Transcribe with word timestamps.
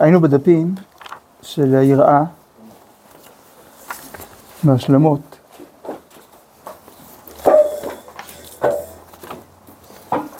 היינו 0.00 0.20
בדפים 0.20 0.74
של 1.42 1.74
היראה 1.74 2.22
מהשלמות. 4.64 5.20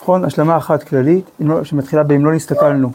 נכון? 0.01 0.25
השלמה 0.25 0.57
אחת 0.57 0.83
כללית, 0.83 1.31
לא- 1.41 1.65
שמתחילה 1.65 2.03
ב"אם 2.03 2.25
לא 2.25 2.35
נסתכלנו". 2.35 2.91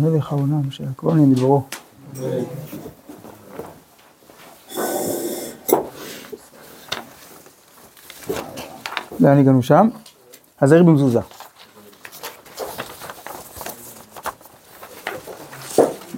מלך 0.00 0.32
העולם. 0.32 0.62
לאן 9.20 9.38
הגענו 9.38 9.62
שם? 9.62 9.88
הזהיר 10.64 10.82
במזוזה. 10.82 11.20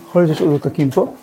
יכול 0.08 0.22
להיות 0.22 0.36
שיש 0.36 0.40
עוד 0.40 0.52
עותקים 0.52 0.90
פה? 0.90 1.14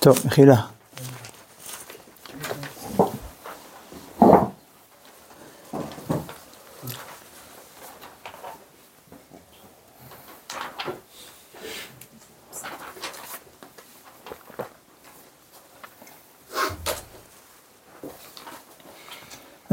טוב, 0.00 0.18
מחילה. 0.24 0.75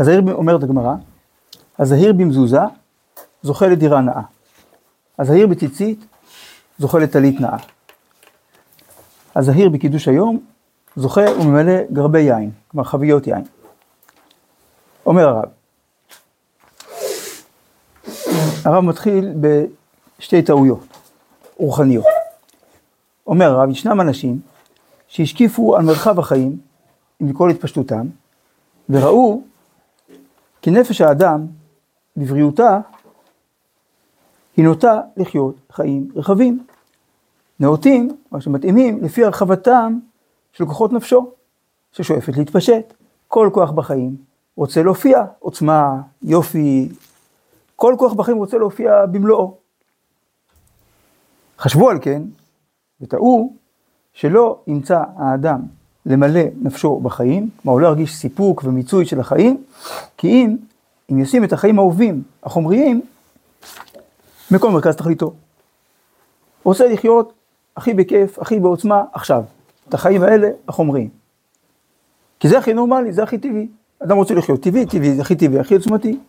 הזהיר, 0.04 0.34
אומרת 0.34 0.64
הגמרא, 0.64 0.94
הזהיר 1.80 2.14
במזוזה 2.14 2.60
זוכה 3.44 3.68
לדירה 3.68 4.02
נאה. 4.02 4.22
הזהיר 5.20 5.48
בציצית 5.48 6.06
זוכה 6.80 7.00
לטלית 7.00 7.42
נאה. 7.42 7.58
הזהיר 9.36 9.70
בקידוש 9.70 10.08
היום 10.08 10.40
זוכה 10.96 11.22
וממלא 11.40 11.74
גרבי 11.94 12.22
יין, 12.22 12.52
כלומר 12.68 12.84
חביות 12.84 13.28
יין. 13.28 13.44
אומר 15.06 15.28
הרב, 15.28 15.50
הרב 18.66 18.84
מתחיל 18.84 19.34
בשתי 20.20 20.42
טעויות 20.42 20.88
רוחניות. 21.58 22.06
אומר 23.28 23.46
הרב, 23.46 23.70
ישנם 23.70 24.02
אנשים 24.02 24.40
שהשקיפו 25.08 25.76
על 25.76 25.82
מרחב 25.82 26.20
החיים 26.20 26.58
עם 27.20 27.34
כל 27.34 27.50
התפשטותם, 27.50 28.08
וראו 28.90 29.42
כי 30.64 30.72
נפש 30.72 31.02
האדם 31.02 31.48
בבריאותה 32.18 32.80
היא 34.58 34.66
נוטה 34.66 35.02
לחיות 35.18 35.56
חיים 35.72 36.08
רחבים. 36.16 36.66
נאותים, 37.60 38.18
או 38.32 38.42
שמתאימים, 38.42 39.04
לפי 39.04 39.24
הרחבתם 39.24 40.00
של 40.54 40.66
כוחות 40.66 40.94
נפשו, 40.94 41.32
ששואפת 41.92 42.38
להתפשט. 42.38 42.94
כל 43.28 43.50
כוח 43.54 43.72
בחיים 43.72 44.16
רוצה 44.56 44.84
להופיע, 44.84 45.26
עוצמה, 45.40 46.02
יופי, 46.22 46.90
כל 47.76 47.96
כוח 48.00 48.14
בחיים 48.14 48.38
רוצה 48.38 48.58
להופיע 48.58 49.06
במלואו. 49.06 49.58
חשבו 51.60 51.90
על 51.90 51.98
כן, 52.02 52.22
וטעו, 53.02 53.54
שלא 54.14 54.62
ימצא 54.68 55.04
האדם 55.18 55.62
למלא 56.06 56.42
נפשו 56.62 57.00
בחיים, 57.00 57.50
כלומר 57.62 57.74
הוא 57.74 57.82
לא 57.82 57.88
ירגיש 57.88 58.16
סיפוק 58.16 58.64
ומיצוי 58.64 59.06
של 59.06 59.20
החיים, 59.20 59.64
כי 60.18 60.28
אם, 60.28 60.58
אם 61.12 61.20
ישים 61.20 61.44
את 61.44 61.54
החיים 61.54 61.80
האהובים, 61.80 62.24
החומריים, 62.44 63.02
מכל 64.52 64.72
מרכז 64.72 64.96
תכליתו. 64.96 65.34
רוצה 66.64 66.88
לחיות 66.88 67.34
הכי 67.78 67.94
בכיף, 67.94 68.40
הכי 68.40 68.60
בעוצמה, 68.60 69.04
עכשיו. 69.14 69.44
את 69.90 69.94
החיים 69.94 70.24
האלה, 70.24 70.50
החומריים. 70.68 71.10
כי 72.40 72.50
זה 72.50 72.58
הכי 72.58 72.74
נורמלי, 72.74 73.14
זה 73.14 73.24
הכי 73.24 73.38
טבעי. 73.38 73.68
אדם 74.00 74.18
רוצה 74.18 74.34
לחיות 74.34 74.62
טבעי, 74.62 74.86
טבעי, 74.86 75.16
זה 75.16 75.22
הכי 75.22 75.36
טבעי, 75.36 75.60
הכי 75.60 75.76
עוצמתי. 75.76 76.20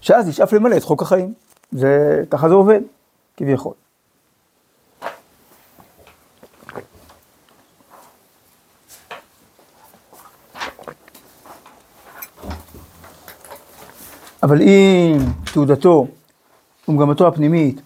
שאז 0.00 0.28
ישאף 0.28 0.52
למלא 0.52 0.76
את 0.76 0.82
חוק 0.82 1.02
החיים. 1.02 1.34
זה, 1.72 2.22
ככה 2.30 2.48
זה 2.48 2.54
עובד, 2.54 2.80
כביכול. 3.36 3.72
אבל 14.44 14.62
אם 14.62 15.18
תעודתו 15.52 16.06
ומגמתו 16.88 17.28
הפנימית 17.28 17.80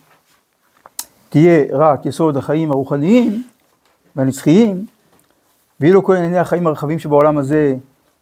תהיה 1.29 1.65
רק 1.73 2.07
יסוד 2.07 2.37
החיים 2.37 2.71
הרוחניים 2.71 3.43
והנצחיים, 4.17 4.87
ואילו 5.81 6.05
כל 6.05 6.17
ענייני 6.17 6.39
החיים 6.39 6.67
הרחבים 6.67 6.99
שבעולם 6.99 7.39
הזה 7.39 7.75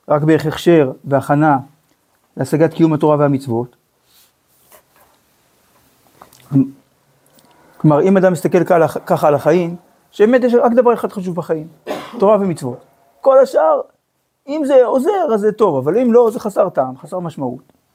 רק 0.08 0.22
בערך 0.22 0.46
הכשר 0.46 0.92
והכנה 1.04 1.58
להשגת 2.36 2.74
קיום 2.74 2.92
התורה 2.92 3.16
והמצוות. 3.16 3.76
כלומר, 7.76 8.02
אם 8.02 8.16
אדם 8.16 8.32
מסתכל 8.32 8.64
ככה 9.06 9.28
על 9.28 9.34
החיים, 9.34 9.76
שבאמת 10.12 10.44
יש 10.44 10.54
רק 10.54 10.72
דבר 10.72 10.94
אחד 10.94 11.12
חשוב 11.12 11.36
בחיים, 11.36 11.66
תורה 12.18 12.36
ומצוות. 12.40 12.78
כל 13.20 13.38
השאר, 13.38 13.80
אם 14.48 14.62
זה 14.66 14.84
עוזר, 14.84 15.34
אז 15.34 15.40
זה 15.40 15.52
טוב, 15.52 15.76
אבל 15.76 15.98
אם 15.98 16.12
לא, 16.12 16.30
זה 16.32 16.40
חסר 16.40 16.68
טעם, 16.68 16.98
חסר 16.98 17.18
משמעות. 17.18 17.85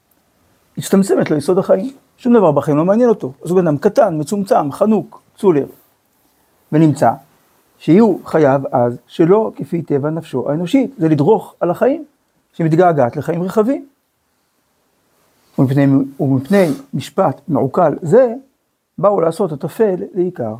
הצטמצמת 0.78 1.30
לו 1.30 1.36
יסוד 1.36 1.58
החיים. 1.58 1.92
שום 2.16 2.34
דבר 2.34 2.52
בחיים 2.52 2.76
לא 2.76 2.84
מעניין 2.84 3.08
אותו. 3.08 3.32
אז 3.44 3.50
הוא 3.50 3.60
בן 3.60 3.66
אדם 3.66 3.78
קטן, 3.78 4.20
מצומצם, 4.20 4.72
חנוק, 4.72 5.22
צולר. 5.36 5.66
ונמצא 6.72 7.10
שיהיו 7.78 8.16
חייו 8.24 8.60
אז 8.72 8.98
שלא 9.06 9.52
כפי 9.56 9.82
טבע 9.82 10.10
נפשו 10.10 10.50
האנושית, 10.50 10.90
זה 10.98 11.08
לדרוך 11.08 11.54
על 11.60 11.70
החיים, 11.70 12.04
שמתגעגעת 12.52 13.16
לחיים 13.16 13.42
רחבים. 13.42 13.86
ומפני, 15.58 15.86
ומפני 16.20 16.66
משפט 16.94 17.40
מעוקל 17.48 17.94
זה, 18.02 18.34
באו 18.98 19.20
לעשות 19.20 19.52
הטפל 19.52 19.94
לעיקר. 20.14 20.54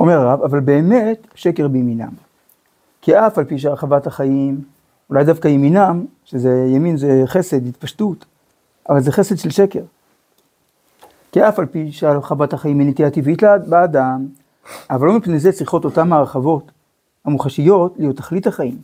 אומר 0.00 0.18
הרב, 0.18 0.42
אבל 0.42 0.60
באמת 0.60 1.26
שקר 1.34 1.68
בימינם. 1.68 2.12
כי 3.02 3.18
אף 3.18 3.38
על 3.38 3.44
פי 3.44 3.58
שהרחבת 3.58 4.06
החיים 4.06 4.64
אולי 5.10 5.24
דווקא 5.24 5.48
ימינם, 5.48 6.06
שזה 6.24 6.66
ימין 6.68 6.96
זה 6.96 7.22
חסד, 7.26 7.66
התפשטות, 7.66 8.24
אבל 8.88 9.00
זה 9.00 9.12
חסד 9.12 9.38
של 9.38 9.50
שקר. 9.50 9.82
כי 11.32 11.48
אף 11.48 11.58
על 11.58 11.66
פי 11.66 11.92
שהרחבת 11.92 12.52
החיים 12.52 12.78
היא 12.78 12.88
נטייה 12.88 13.10
טבעית 13.10 13.42
באדם, 13.66 14.26
אבל 14.90 15.06
לא 15.06 15.12
מפני 15.18 15.38
זה 15.38 15.52
צריכות 15.52 15.84
אותן 15.84 16.12
ההרחבות 16.12 16.70
המוחשיות 17.24 17.94
להיות 17.98 18.16
תכלית 18.16 18.46
החיים. 18.46 18.78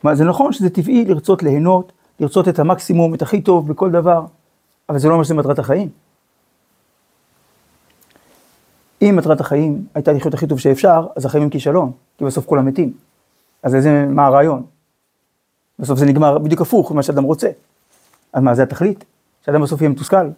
כלומר, 0.00 0.16
זה 0.16 0.24
נכון 0.24 0.52
שזה 0.52 0.70
טבעי 0.70 1.04
לרצות 1.04 1.42
ליהנות, 1.42 1.92
לרצות 2.20 2.48
את 2.48 2.58
המקסימום, 2.58 3.14
את 3.14 3.22
הכי 3.22 3.40
טוב 3.40 3.68
בכל 3.68 3.90
דבר, 3.90 4.24
אבל 4.88 4.98
זה 4.98 5.08
לא 5.08 5.12
אומר 5.12 5.24
שזה 5.24 5.34
מטרת 5.34 5.58
החיים. 5.58 5.88
אם 9.02 9.14
מטרת 9.16 9.40
החיים 9.40 9.86
הייתה 9.94 10.12
לחיות 10.12 10.34
הכי 10.34 10.46
טוב 10.46 10.58
שאפשר, 10.58 11.06
אז 11.16 11.24
החיים 11.24 11.44
הם 11.44 11.50
כישלון, 11.50 11.92
כי 12.18 12.24
בסוף 12.24 12.46
כולם 12.46 12.66
מתים. 12.66 12.92
אז 13.62 13.74
איזה, 13.74 14.06
מה 14.08 14.26
הרעיון? 14.26 14.62
בסוף 15.78 15.98
זה 15.98 16.06
נגמר 16.06 16.38
בדיוק 16.38 16.60
הפוך 16.60 16.92
ממה 16.92 17.02
שאדם 17.02 17.24
רוצה. 17.24 17.50
אז 18.32 18.42
מה, 18.42 18.54
זה 18.54 18.62
התכלית? 18.62 19.04
שאדם 19.44 19.62
בסוף 19.62 19.80
יהיה 19.80 19.90
מתוסכל? 19.90 20.28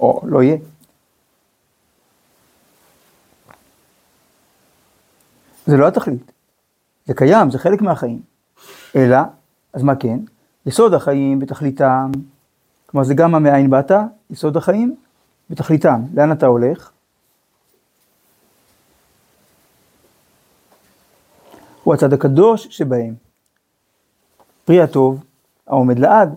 או 0.00 0.20
לא 0.26 0.42
יהיה. 0.42 0.56
זה 5.66 5.76
לא 5.76 5.88
התכלית. 5.88 6.32
זה 7.06 7.14
קיים, 7.14 7.50
זה 7.50 7.58
חלק 7.58 7.82
מהחיים. 7.82 8.22
אלא, 8.96 9.18
אז 9.72 9.82
מה 9.82 9.96
כן? 9.96 10.18
יסוד 10.66 10.94
החיים 10.94 11.38
בתכליתם, 11.38 12.10
כלומר 12.86 13.04
זה 13.06 13.14
גם 13.14 13.34
המאין 13.34 13.70
באת, 13.70 13.90
יסוד 14.30 14.56
החיים 14.56 14.96
בתכליתם. 15.50 16.02
לאן 16.14 16.32
אתה 16.32 16.46
הולך? 16.46 16.90
הוא 21.84 21.94
הצד 21.94 22.12
הקדוש 22.12 22.66
שבהם. 22.70 23.23
פרי 24.64 24.80
הטוב 24.80 25.24
העומד 25.66 25.98
לעד. 25.98 26.34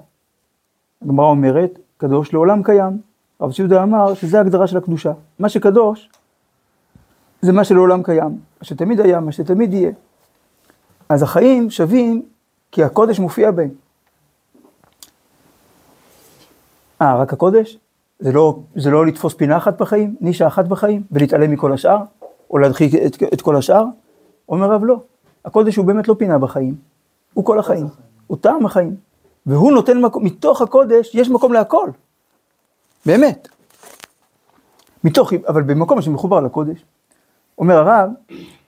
הגמרא 1.02 1.26
אומרת, 1.26 1.80
קדוש 1.98 2.34
לעולם 2.34 2.64
קיים. 2.64 3.02
רב 3.42 3.54
ציודה 3.54 3.84
אמר 3.84 4.14
שזה 4.14 4.38
ההגדרה 4.38 4.68
של 4.68 4.78
הקדושה. 4.78 5.12
מה 5.40 5.50
שקדוש, 5.50 6.10
זה 7.42 7.52
מה 7.52 7.64
שלעולם 7.64 8.04
קיים, 8.04 8.40
מה 8.60 8.64
שתמיד 8.64 9.00
היה, 9.00 9.20
מה 9.20 9.32
שתמיד 9.32 9.74
יהיה. 9.74 9.92
אז 11.10 11.24
החיים 11.24 11.70
שווים 11.70 12.22
כי 12.72 12.84
הקודש 12.84 13.20
מופיע 13.20 13.52
בהם. 13.52 13.70
אה, 17.02 17.16
רק 17.16 17.34
הקודש? 17.34 17.78
זה 18.20 18.32
לא, 18.32 18.60
זה 18.76 18.90
לא 18.90 19.06
לתפוס 19.06 19.34
פינה 19.34 19.58
אחת 19.58 19.82
בחיים, 19.82 20.16
נישה 20.22 20.48
אחת 20.48 20.68
בחיים, 20.68 21.04
ולהתעלם 21.12 21.52
מכל 21.52 21.74
השאר, 21.74 21.98
או 22.50 22.58
להדחיק 22.58 22.96
את, 22.96 23.24
את 23.34 23.42
כל 23.42 23.56
השאר? 23.56 23.86
אומר 24.50 24.72
רב 24.72 24.84
לא, 24.84 25.00
הקודש 25.46 25.76
הוא 25.76 25.86
באמת 25.86 26.08
לא 26.08 26.16
פינה 26.20 26.38
בחיים, 26.38 26.76
הוא 27.34 27.46
כל 27.46 27.60
החיים, 27.60 27.88
הוא 28.28 28.38
טעם 28.42 28.66
החיים, 28.66 28.96
והוא 29.46 29.72
נותן 29.72 30.02
מקום, 30.02 30.26
מתוך 30.26 30.62
הקודש 30.62 31.16
יש 31.16 31.30
מקום 31.30 31.54
להכל, 31.54 31.90
באמת. 33.06 33.48
מתוך, 35.04 35.34
אבל 35.48 35.62
במקום 35.62 36.02
שמחובר 36.02 36.40
לקודש. 36.40 36.86
אומר 37.58 37.78
הרב, 37.78 38.10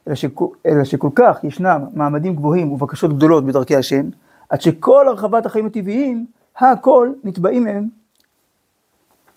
אלא, 0.07 0.15
שכל, 0.15 0.47
אלא 0.65 0.83
שכל 0.83 1.09
כך 1.15 1.43
ישנם 1.43 1.81
מעמדים 1.93 2.35
גבוהים 2.35 2.71
ובקשות 2.71 3.17
גדולות 3.17 3.45
בדרכי 3.45 3.75
השם, 3.75 4.09
עד 4.49 4.61
שכל 4.61 5.07
הרחבת 5.07 5.45
החיים 5.45 5.65
הטבעיים, 5.65 6.25
הכל 6.57 7.09
נתבעים 7.23 7.63
מהם 7.63 7.87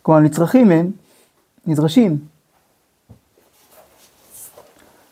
כלומר, 0.02 0.20
נצרכים 0.20 0.70
הם, 0.70 0.90
נדרשים. 1.66 2.18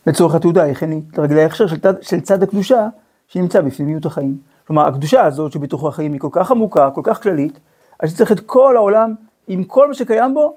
לצורך 0.07 0.35
התעודה 0.35 0.63
היכנית, 0.63 1.19
לרגלי 1.19 1.43
ההכשר 1.43 1.67
של, 1.67 1.77
של 2.03 2.21
צד 2.21 2.43
הקדושה 2.43 2.89
שנמצא 3.29 3.61
בפנימיות 3.61 4.07
החיים. 4.07 4.39
כלומר, 4.71 4.87
הקדושה 4.87 5.25
הזאת 5.25 5.53
שבתוכו 5.53 5.89
החיים 5.89 6.13
היא 6.13 6.21
כל 6.21 6.29
כך 6.33 6.51
עמוקה, 6.51 6.91
כל 6.91 7.01
כך 7.05 7.23
כללית, 7.23 7.59
אז 8.01 8.11
שצריך 8.11 8.33
את 8.33 8.41
כל 8.41 8.77
העולם 8.77 9.15
עם 9.49 9.65
כל 9.65 9.89
מה 9.89 9.95
שקיים 9.95 10.35
בו, 10.35 10.57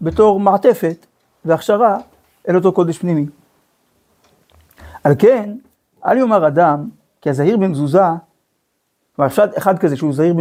בתור 0.00 0.40
מעטפת 0.40 1.06
והכשרה 1.44 1.98
אל 2.48 2.56
אותו 2.56 2.72
קודש 2.72 2.98
פנימי. 2.98 3.26
על 5.04 5.14
כן, 5.18 5.56
אל 6.06 6.16
יאמר 6.16 6.46
אדם, 6.46 6.88
כי 7.20 7.30
הזהיר 7.30 7.56
במזוזה, 7.56 8.02
כלומר, 9.16 9.26
אפשר 9.28 9.44
אחד 9.58 9.78
כזה 9.78 9.96
שהוא 9.96 10.14
זהיר 10.14 10.34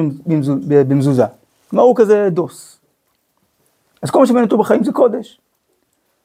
במזוזה, 0.65 1.25
כלומר 1.69 1.83
הוא 1.83 1.95
כזה 1.95 2.29
דוס, 2.31 2.79
אז 4.01 4.11
כל 4.11 4.19
מה 4.19 4.25
שמעניין 4.25 4.45
אותו 4.45 4.57
בחיים 4.57 4.83
זה 4.83 4.91
קודש. 4.91 5.41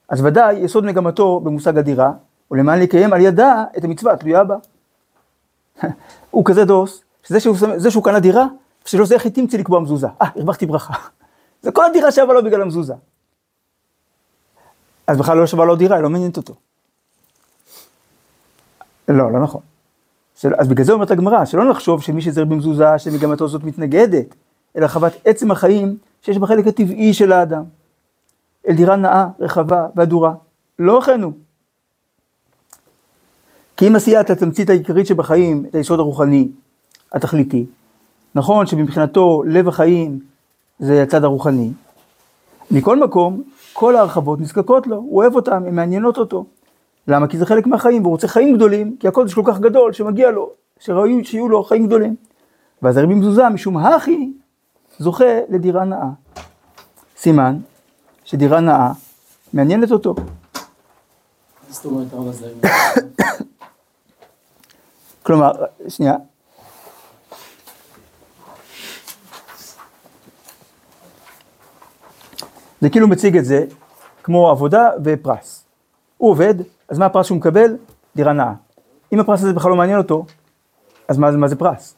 אז 0.09 0.25
ודאי 0.25 0.57
יסוד 0.57 0.85
מגמתו 0.85 1.41
במושג 1.41 1.79
הדירה, 1.79 2.13
ולמען 2.51 2.81
לקיים 2.81 3.13
על 3.13 3.21
ידה 3.21 3.65
את 3.79 3.85
המצווה 3.85 4.13
התלויה 4.13 4.45
בה. 4.45 4.57
הוא 6.31 6.45
כזה 6.45 6.65
דוס, 6.65 7.03
שזה 7.23 7.41
שהוא, 7.41 7.57
שהוא 7.91 8.05
קנה 8.05 8.21
דירה, 8.21 8.47
שלא 8.85 9.07
זה 9.07 9.17
היא 9.25 9.33
תמצא 9.33 9.57
לקבוע 9.57 9.81
מזוזה. 9.81 10.07
אה, 10.23 10.29
הרווחתי 10.37 10.67
ברכה. 10.67 10.95
זה 11.63 11.73
כל 11.73 11.85
הדירה 11.85 12.13
שווה 12.13 12.35
לו 12.35 12.45
בגלל 12.45 12.63
המזוזה. 12.63 12.95
אז 15.07 15.19
בכלל 15.19 15.39
לא 15.39 15.47
שווה 15.47 15.65
לו 15.65 15.77
דירה, 15.77 15.97
היא 15.97 16.03
לא 16.03 16.11
מעניינת 16.11 16.37
אותו. 16.37 16.55
לא, 19.09 19.33
לא 19.33 19.43
נכון. 19.43 19.61
של, 20.37 20.53
אז 20.59 20.69
בגלל 20.69 20.85
זה 20.85 20.93
אומרת 20.93 21.11
הגמרא, 21.11 21.45
שלא 21.45 21.71
נחשוב 21.71 22.03
שמי 22.03 22.23
שזר 22.23 22.45
במזוזה, 22.45 22.99
שמגמתו 22.99 23.49
זאת 23.49 23.65
מתנגדת, 23.65 24.35
אלא 24.77 24.89
חוות 24.89 25.13
עצם 25.25 25.51
החיים 25.51 25.99
שיש 26.23 26.39
בחלק 26.39 26.67
הטבעי 26.67 27.15
של 27.15 27.33
האדם. 27.33 27.65
אל 28.69 28.75
דירה 28.75 28.97
נאה, 28.97 29.27
רחבה 29.41 29.87
והדורה. 29.97 30.35
לא 30.79 31.01
הוא. 31.23 31.33
כי 33.81 33.89
אם 33.89 33.97
עשיית 33.97 34.31
התמצית 34.31 34.71
העיקרית 34.71 35.07
שבחיים, 35.07 35.65
את 35.69 35.75
היסוד 35.75 35.99
הרוחני, 35.99 36.49
התכליתי, 37.13 37.67
נכון 38.35 38.67
שמבחינתו 38.67 39.43
לב 39.47 39.69
החיים 39.69 40.19
זה 40.79 41.03
הצד 41.03 41.25
הרוחני, 41.25 41.71
מכל 42.71 42.99
מקום, 42.99 43.43
כל 43.73 43.97
ההרחבות 43.97 44.41
נזקקות 44.41 44.87
לו, 44.87 44.97
הוא 44.97 45.17
אוהב 45.17 45.35
אותן, 45.35 45.53
הן 45.67 45.75
מעניינות 45.75 46.19
אותו. 46.19 46.45
למה? 47.09 47.29
כי 47.29 47.39
זה 47.39 47.47
חלק 47.47 47.67
מהחיים, 47.67 48.03
והוא 48.03 48.13
רוצה 48.13 48.29
חיים 48.29 48.57
גדולים, 48.57 48.97
כי 49.01 49.09
הקודש 49.09 49.35
כל 49.35 49.43
כך 49.45 49.59
גדול, 49.59 49.93
שמגיע 49.93 50.31
לו, 50.31 50.51
שראוי 50.81 51.25
שיהיו 51.25 51.49
לו 51.49 51.65
חיים 51.65 51.87
גדולים. 51.87 52.17
ואז 52.83 52.97
הרבי 52.97 53.15
מזוזה, 53.15 53.49
משום 53.49 53.77
הכי, 53.77 54.33
זוכה 54.99 55.41
לדירה 55.49 55.85
נאה. 55.85 56.09
סימן 57.17 57.57
שדירה 58.25 58.61
נאה 58.61 58.93
מעניינת 59.53 59.93
אותו. 59.93 60.15
כלומר, 65.31 65.53
שנייה. 65.89 66.15
זה 72.81 72.91
כאילו 72.91 73.09
מציג 73.09 73.37
את 73.37 73.45
זה 73.45 73.65
כמו 74.23 74.51
עבודה 74.51 74.91
ופרס. 75.05 75.65
הוא 76.17 76.31
עובד, 76.31 76.55
אז 76.89 76.99
מה 76.99 77.07
הפרס 77.07 77.27
שהוא 77.27 77.39
מקבל? 77.39 77.77
דירה 78.17 78.33
נאה. 78.33 78.53
אם 79.13 79.21
הפרס 79.21 79.43
הזה 79.43 79.53
בכלל 79.53 79.71
לא 79.71 79.77
מעניין 79.77 79.99
אותו, 79.99 80.25
אז 81.09 81.19
מה, 81.19 81.31
מה 81.31 81.49
זה 81.49 81.57
פרס? 81.57 81.95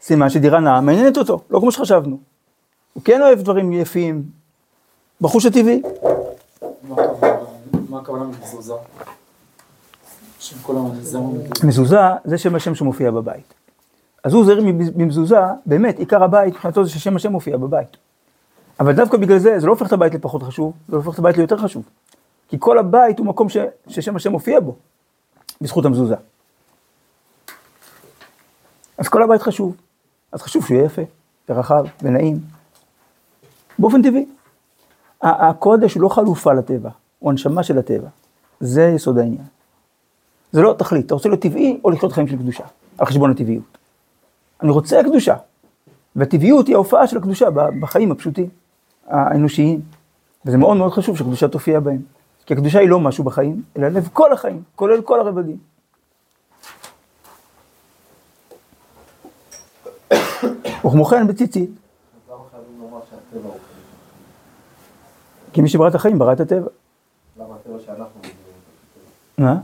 סימן 0.00 0.30
שדירה 0.30 0.60
נאה 0.60 0.80
מעניינת 0.80 1.16
אותו, 1.16 1.40
לא 1.50 1.60
כמו 1.60 1.72
שחשבנו. 1.72 2.18
הוא 2.92 3.02
כן 3.04 3.22
אוהב 3.22 3.38
דברים 3.38 3.72
יפים, 3.72 4.22
בחוש 5.20 5.46
הטבעי. 5.46 5.82
מה 7.88 7.98
הכוונה 7.98 8.24
במזוזה? 8.24 8.74
מזוזה 11.64 11.96
זה 12.24 12.38
שם 12.38 12.54
השם 12.54 12.74
שמופיע 12.74 13.10
בבית. 13.10 13.54
אז 14.24 14.34
הוא 14.34 14.44
זהיר 14.44 14.60
במזוזה, 14.96 15.40
באמת, 15.66 15.98
עיקר 15.98 16.22
הבית 16.22 16.54
מבחינתו 16.54 16.84
זה 16.84 16.90
ששם 16.90 17.16
השם 17.16 17.32
מופיע 17.32 17.56
בבית. 17.56 17.96
אבל 18.80 18.92
דווקא 18.92 19.16
בגלל 19.16 19.38
זה, 19.38 19.60
זה 19.60 19.66
לא 19.66 19.72
הופך 19.72 19.86
את 19.86 19.92
הבית 19.92 20.14
לפחות 20.14 20.42
חשוב, 20.42 20.72
זה 20.88 20.96
הופך 20.96 21.14
את 21.14 21.18
הבית 21.18 21.36
ליותר 21.36 21.56
חשוב. 21.56 21.82
כי 22.48 22.56
כל 22.60 22.78
הבית 22.78 23.18
הוא 23.18 23.26
מקום 23.26 23.48
ש, 23.48 23.56
ששם 23.88 24.16
השם 24.16 24.32
מופיע 24.32 24.60
בו, 24.60 24.76
בזכות 25.60 25.84
המזוזה. 25.84 26.14
אז 28.98 29.08
כל 29.08 29.22
הבית 29.22 29.42
חשוב. 29.42 29.76
אז 30.32 30.42
חשוב 30.42 30.66
שהוא 30.66 30.76
יהיה 30.76 30.86
יפה, 30.86 31.02
ורחב, 31.48 31.84
ונעים. 32.02 32.40
באופן 33.78 34.02
טבעי. 34.02 34.26
הקודש 35.22 35.94
הוא 35.94 36.02
לא 36.02 36.08
חלופה 36.08 36.52
לטבע, 36.52 36.90
הוא 37.18 37.30
הנשמה 37.30 37.62
של 37.62 37.78
הטבע. 37.78 38.08
זה 38.60 38.92
יסוד 38.94 39.18
העניין. 39.18 39.44
זה 40.52 40.62
לא 40.62 40.74
תכלית, 40.78 41.06
אתה 41.06 41.14
רוצה 41.14 41.28
להיות 41.28 41.42
טבעי 41.42 41.80
או 41.84 41.90
לחיות 41.90 42.12
חיים 42.12 42.28
של 42.28 42.36
קדושה, 42.36 42.64
על 42.98 43.06
חשבון 43.06 43.30
הטבעיות. 43.30 43.78
אני 44.62 44.70
רוצה 44.70 45.02
קדושה, 45.02 45.36
והטבעיות 46.16 46.66
היא 46.66 46.74
ההופעה 46.74 47.06
של 47.06 47.16
הקדושה 47.16 47.46
בחיים 47.80 48.12
הפשוטים, 48.12 48.48
האנושיים. 49.06 49.80
וזה 50.46 50.56
מאוד 50.56 50.76
מאוד 50.76 50.92
חשוב 50.92 51.16
שקדושה 51.16 51.48
תופיע 51.48 51.80
בהם. 51.80 52.02
כי 52.46 52.54
הקדושה 52.54 52.78
היא 52.78 52.88
לא 52.88 53.00
משהו 53.00 53.24
בחיים, 53.24 53.62
אלא 53.76 53.88
לב 53.88 54.08
כל 54.12 54.32
החיים, 54.32 54.62
כולל 54.74 55.02
כל 55.02 55.20
הרבדים. 55.20 55.56
וכמו 60.86 61.04
כן 61.04 61.26
בציצית. 61.26 61.70
כי 65.52 65.60
מי 65.60 65.68
שברא 65.68 65.88
את 65.88 65.94
החיים 65.94 66.18
ברא 66.18 66.32
את 66.32 66.40
הטבע. 66.40 66.68
למה 67.36 67.54
הטבע 67.54 67.78
שאנחנו? 67.86 68.20
מה? 69.38 69.60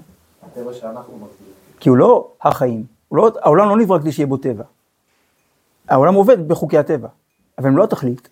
הטבע 0.55 0.73
שאנחנו 0.73 1.13
מגדירים. 1.15 1.55
כי 1.81 1.89
הוא 1.89 1.97
לא 1.97 2.29
החיים, 2.43 2.85
הוא 3.09 3.17
לא, 3.17 3.31
העולם 3.43 3.69
לא 3.69 3.77
נברא 3.77 3.99
כדי 3.99 4.13
שיהיה 4.13 4.27
בו 4.27 4.37
טבע. 4.37 4.65
העולם 5.89 6.15
עובד 6.15 6.49
בחוקי 6.49 6.79
הטבע, 6.79 7.09
אבל 7.59 7.69
הם 7.69 7.77
לא 7.77 7.85
התכלית. 7.85 8.29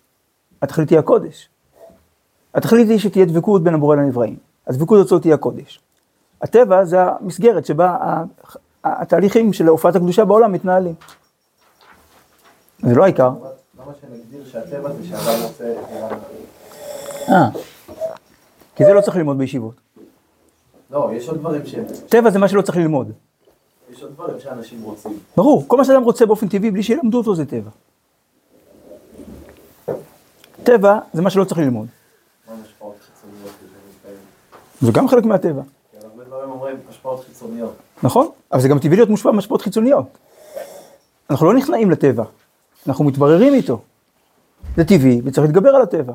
התכלית 0.61 0.89
היא 0.89 0.99
הקודש. 0.99 1.49
התכלית 2.53 2.89
היא 2.89 2.99
שתהיה 2.99 3.25
דבקות 3.25 3.63
בין 3.63 3.73
הבורא 3.73 3.95
לנבראים. 3.95 4.37
הדבקות 4.67 5.05
הזאת 5.05 5.23
היא 5.23 5.33
הקודש. 5.33 5.79
הטבע 6.41 6.85
זה 6.85 6.97
המסגרת 7.01 7.65
שבה 7.65 7.97
התהליכים 8.83 9.53
של 9.53 9.67
הופעת 9.67 9.95
הקדושה 9.95 10.25
בעולם 10.25 10.51
מתנהלים. 10.51 10.95
זה 12.79 12.95
לא 12.95 13.03
העיקר. 13.03 13.29
למה 13.29 13.91
שנגדיר 14.01 14.45
שהטבע 14.45 14.93
זה 14.93 15.07
שאדם 15.07 15.43
רוצה... 15.43 15.73
אה, 17.29 17.49
כי 18.75 18.85
זה 18.85 18.93
לא 18.93 19.01
צריך 19.01 19.15
ללמוד 19.17 19.37
בישיבות. 19.37 19.73
לא, 20.93 21.09
יש 21.13 21.29
עוד 21.29 21.37
דברים 21.37 21.65
שהם... 21.65 21.83
טבע 22.09 22.29
זה 22.29 22.39
מה 22.39 22.47
שלא 22.47 22.61
צריך 22.61 22.77
ללמוד. 22.77 23.11
יש 23.93 24.03
עוד 24.03 24.11
דברים 24.11 24.39
שאנשים 24.39 24.83
רוצים. 24.83 25.19
ברור, 25.37 25.63
כל 25.67 25.77
מה 25.77 25.85
שאדם 25.85 26.03
רוצה 26.03 26.25
באופן 26.25 26.47
טבעי, 26.47 26.71
בלי 26.71 26.83
שילמדו 26.83 27.17
אותו 27.17 27.35
זה 27.35 27.45
טבע. 27.45 27.69
טבע 30.63 30.99
זה 31.13 31.21
מה 31.21 31.29
שלא 31.29 31.43
צריך 31.43 31.59
ללמוד. 31.59 31.87
זה 34.81 34.91
גם 34.91 35.07
חלק 35.07 35.25
מהטבע. 35.25 35.61
הרבה 36.03 36.23
דברים 36.23 36.49
אומרים 36.49 36.75
השפעות 36.89 37.25
חיצוניות. 37.25 37.73
נכון, 38.03 38.27
אבל 38.51 38.61
זה 38.61 38.67
גם 38.67 38.79
טבעי 38.79 38.95
להיות 38.95 39.09
מושפע 39.09 39.31
מהשפעות 39.31 39.61
חיצוניות. 39.61 40.05
אנחנו 41.29 41.45
לא 41.45 41.53
נכנעים 41.53 41.91
לטבע, 41.91 42.23
אנחנו 42.87 43.03
מתבררים 43.03 43.53
איתו. 43.53 43.81
זה 44.75 44.85
טבעי 44.85 45.21
וצריך 45.25 45.47
להתגבר 45.47 45.69
על 45.69 45.81
הטבע. 45.81 46.13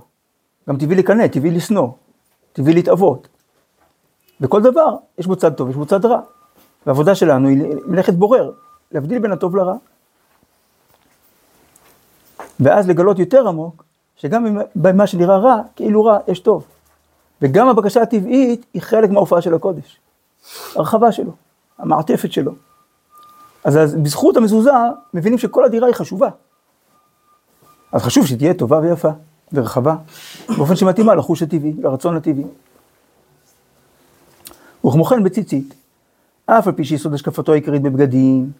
גם 0.69 0.79
טבעי 0.79 0.97
לקנא, 0.97 1.27
טבעי 1.27 1.51
לשנוא, 1.51 1.89
טבעי 2.53 2.75
להתאבות. 2.75 3.29
בכל 4.41 4.63
דבר 4.63 4.97
יש 5.19 5.27
בו 5.27 5.37
צד 5.37 5.55
טוב, 5.55 5.71
יש 5.71 5.77
בו 5.77 5.87
צד 5.87 6.05
רע. 6.05 6.21
והעבודה 6.87 7.15
שלנו 7.15 7.49
היא 7.49 7.77
מלאכת 7.87 8.15
בורר, 8.15 8.51
להבדיל 8.93 9.19
בין 9.19 9.33
הטוב 9.33 9.57
לרע. 9.57 9.75
ואז 12.61 12.89
לגלות 12.89 13.19
יותר 13.19 13.49
עמוק, 13.49 13.85
שגם 14.17 14.59
במה 14.77 15.07
שנראה 15.07 15.39
רע, 15.39 15.61
כאילו 15.77 16.05
רע, 16.05 16.19
יש 16.29 16.41
טוב. 16.41 16.65
וגם 17.43 17.69
הבקשה 17.69 18.03
הטבעית 18.03 18.67
היא 18.75 18.83
חלק 18.83 19.11
מההופעה 19.11 19.43
של 19.43 19.55
הקודש. 19.55 20.01
הרחבה 20.77 21.13
שלו, 21.13 21.33
המעטפת 21.79 22.33
שלו. 22.33 22.53
אז, 23.65 23.77
אז 23.77 23.95
בזכות 23.95 24.37
המזוזה 24.37 24.71
מבינים 25.15 25.39
שכל 25.39 25.65
הדירה 25.65 25.87
היא 25.87 25.95
חשובה. 25.95 26.29
אז 27.93 28.03
חשוב 28.03 28.27
שתהיה 28.27 28.55
טובה 28.55 28.79
ויפה 28.79 29.09
ורחבה, 29.53 29.97
באופן 30.57 30.77
שמתאימה 30.77 31.15
לחוש 31.15 31.43
הטבעי, 31.43 31.73
לרצון 31.79 32.17
הטבעי. 32.17 32.45
וכמו 34.87 35.05
כן 35.05 35.25
בציצית, 35.25 35.75
אף 36.47 36.67
על 36.67 36.73
פי 36.73 36.85
שיסוד 36.85 37.15
השקפתו 37.15 37.53
העיקרית 37.53 37.83
בבגדים, 37.83 38.51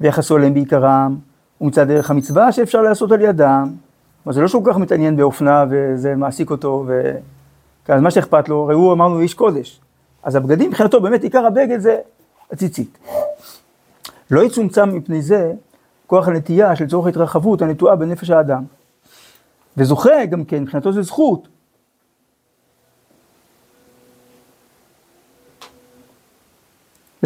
ויחסו 0.00 0.36
אליהם 0.36 0.54
בעיקרם, 0.54 1.16
ומצד 1.60 1.88
דרך 1.88 2.10
המצווה 2.10 2.52
שאפשר 2.52 2.82
לעשות 2.82 3.12
על 3.12 3.20
ידם, 3.20 3.68
אבל 4.26 4.34
זה 4.34 4.40
לא 4.40 4.48
שהוא 4.48 4.64
כל 4.64 4.70
כך 4.72 4.78
מתעניין 4.78 5.16
באופנה 5.16 5.64
וזה 5.70 6.14
מעסיק 6.16 6.50
אותו, 6.50 6.84
ו... 6.86 7.12
אז 7.88 8.00
מה 8.00 8.10
שאכפת 8.10 8.48
לו, 8.48 8.64
הרי 8.64 8.74
הוא 8.74 8.92
אמרנו 8.92 9.20
איש 9.20 9.34
קודש. 9.34 9.80
אז 10.22 10.36
הבגדים 10.36 10.68
מבחינתו 10.68 11.00
באמת 11.00 11.22
עיקר 11.22 11.46
הבגד 11.46 11.78
זה 11.78 11.98
הציצית. 12.52 12.98
לא 14.30 14.40
יצומצם 14.40 14.94
מפני 14.94 15.22
זה 15.22 15.52
כוח 16.06 16.28
הנטייה 16.28 16.76
של 16.76 16.88
צורך 16.88 17.06
התרחבות 17.06 17.62
הנטועה 17.62 17.96
בנפש 17.96 18.30
האדם. 18.30 18.64
וזוכה 19.76 20.26
גם 20.26 20.44
כן, 20.44 20.62
מבחינתו 20.62 20.92
זה 20.92 21.02
זכות. 21.02 21.48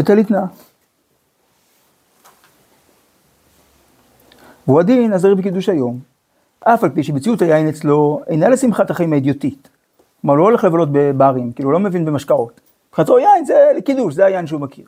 לטלית 0.00 0.30
נאה. 0.30 0.44
והוא 4.66 4.80
הדין 4.80 5.12
הזר 5.12 5.34
בקידוש 5.34 5.68
היום, 5.68 5.98
אף 6.60 6.84
על 6.84 6.90
פי 6.90 7.02
שמציאות 7.02 7.42
היין 7.42 7.68
אצלו 7.68 8.20
אינה 8.26 8.48
לשמחת 8.48 8.90
החיים 8.90 9.12
האדיוטית. 9.12 9.68
כלומר, 10.20 10.34
הוא 10.34 10.38
לא 10.38 10.44
הולך 10.44 10.64
לבלות 10.64 10.88
בברים, 10.92 11.52
כאילו, 11.52 11.68
הוא 11.68 11.72
לא 11.72 11.80
מבין 11.80 12.04
במשקאות. 12.04 12.60
מבחינתו 12.88 13.18
יין 13.18 13.44
זה 13.44 13.72
לקידוש, 13.76 14.14
זה 14.14 14.24
היין 14.24 14.46
שהוא 14.46 14.60
מכיר. 14.60 14.84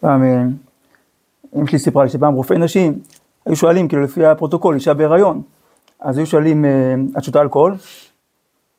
פעם 0.00 0.24
אה, 0.24 0.42
אמא 1.56 1.66
שלי 1.66 1.78
סיפרה 1.78 2.04
לי 2.04 2.10
שפעם 2.10 2.34
רופאי 2.34 2.58
נשים 2.58 2.98
היו 3.46 3.56
שואלים, 3.56 3.88
כאילו 3.88 4.02
לפי 4.02 4.26
הפרוטוקול, 4.26 4.74
אישה 4.74 4.94
בהיריון, 4.94 5.42
אז 6.00 6.18
היו 6.18 6.26
שואלים, 6.26 6.64
אה, 6.64 6.94
את 7.18 7.24
שותה 7.24 7.40
אלכוהול? 7.40 7.76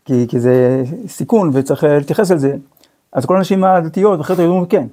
כי, 0.07 0.25
כי 0.27 0.39
זה 0.39 0.83
סיכון 1.07 1.49
וצריך 1.53 1.83
אה, 1.83 1.97
להתייחס 1.97 2.31
לזה. 2.31 2.55
אז 3.11 3.25
כל 3.25 3.37
הנשים 3.37 3.63
הדתיות 3.63 4.19
ואחרת 4.19 4.39
היו 4.39 4.49
אומרים 4.49 4.65
כן. 4.65 4.87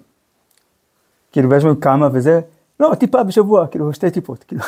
כאילו, 1.33 1.51
ויש 1.51 1.65
לנו 1.65 1.81
כמה 1.81 2.09
וזה, 2.13 2.41
לא, 2.81 2.95
טיפה 2.95 3.23
בשבוע, 3.23 3.67
כאילו, 3.67 3.93
שתי 3.93 4.11
טיפות, 4.11 4.45
כאילו, 4.45 4.63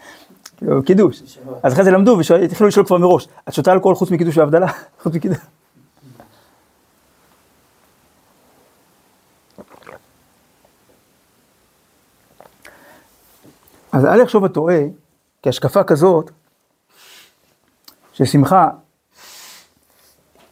כאילו, 0.56 0.82
קידוש. 0.82 1.38
אז 1.62 1.72
אחרי 1.72 1.84
זה 1.84 1.90
למדו 1.90 2.18
והתחילו 2.30 2.68
לשאול 2.68 2.86
כבר 2.86 2.98
מראש, 2.98 3.28
את 3.48 3.54
שותה 3.54 3.72
אלכוהול 3.72 3.94
חוץ 3.94 4.10
מקידוש 4.10 4.36
והבדלה? 4.38 4.66
חוץ 5.02 5.14
מקידוש. 5.14 5.38
אז 13.92 14.04
אל 14.04 14.20
יחשוב 14.20 14.44
הטועה, 14.44 14.80
כי 15.42 15.48
השקפה 15.48 15.84
כזאת, 15.84 16.30
ששמחה, 18.12 18.68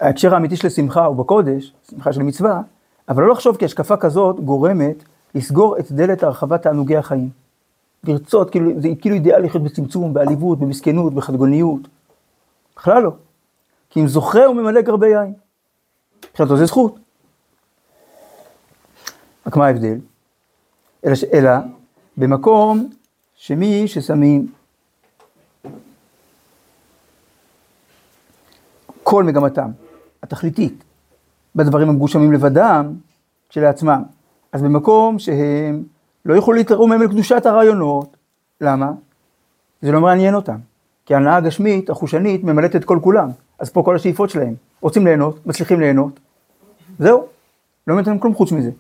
ההקשר 0.01 0.35
האמיתי 0.35 0.57
של 0.57 0.69
שמחה 0.69 1.05
הוא 1.05 1.17
בקודש, 1.17 1.73
שמחה 1.91 2.13
של 2.13 2.23
מצווה, 2.23 2.61
אבל 3.09 3.23
לא 3.23 3.33
לחשוב 3.33 3.57
כי 3.57 3.65
השקפה 3.65 3.97
כזאת 3.97 4.41
גורמת 4.41 5.05
לסגור 5.35 5.79
את 5.79 5.93
דלת 5.93 6.23
הרחבת 6.23 6.63
תענוגי 6.63 6.97
החיים. 6.97 7.31
לרצות, 8.05 8.51
כאילו, 8.51 8.81
זה 8.81 8.89
כאילו 9.01 9.15
אידיאל 9.15 9.43
לחיות 9.43 9.63
בצמצום, 9.63 10.15
בעליבות, 10.15 10.59
במסכנות, 10.59 11.15
בחדגוניות. 11.15 11.81
בכלל 12.77 13.03
לא. 13.03 13.11
כי 13.91 14.01
אם 14.01 14.09
זוכה 14.09 14.45
הוא 14.45 14.55
ממלא 14.55 14.81
גרבי 14.81 15.09
יין. 15.09 15.35
מבחינתו 16.31 16.57
זה 16.57 16.67
זכות. 16.67 16.99
רק 19.47 19.57
מה 19.57 19.67
ההבדל? 19.67 19.99
אלא, 21.07 21.15
אלא 21.33 21.51
במקום 22.17 22.91
שמי 23.35 23.89
ששמים 23.89 24.53
כל 29.03 29.25
מגמתם 29.25 29.71
התכליתית 30.23 30.85
בדברים 31.57 31.89
המגושמים 31.89 32.33
לבדם 32.33 32.93
כשלעצמם, 33.49 34.03
אז 34.53 34.63
במקום 34.63 35.19
שהם 35.19 35.85
לא 36.25 36.35
יכולו 36.35 36.57
להתרומם 36.57 37.03
אל 37.03 37.09
קדושת 37.09 37.47
הרעיונות, 37.47 38.17
למה? 38.61 38.93
זה 39.83 39.93
לא 39.93 40.01
מעניין 40.01 40.35
אותם, 40.35 40.57
כי 41.07 41.15
ההנאה 41.15 41.37
הגשמית, 41.37 41.91
החושנית, 41.91 42.45
ממלאת 42.45 42.77
את 42.77 42.85
כל 42.85 42.99
כולם, 43.03 43.31
אז 43.59 43.71
פה 43.71 43.83
כל 43.83 43.97
השאיפות 43.97 44.31
שלהם, 44.31 44.55
רוצים 44.81 45.07
ליהנות, 45.07 45.47
מצליחים 45.47 45.81
ליהנות, 45.81 46.21
זהו, 46.99 47.19
לא 47.87 47.95
מעניין 47.95 48.15
אותם 48.15 48.19
כלום 48.19 48.35
חוץ 48.35 48.53
מזה. 48.53 48.71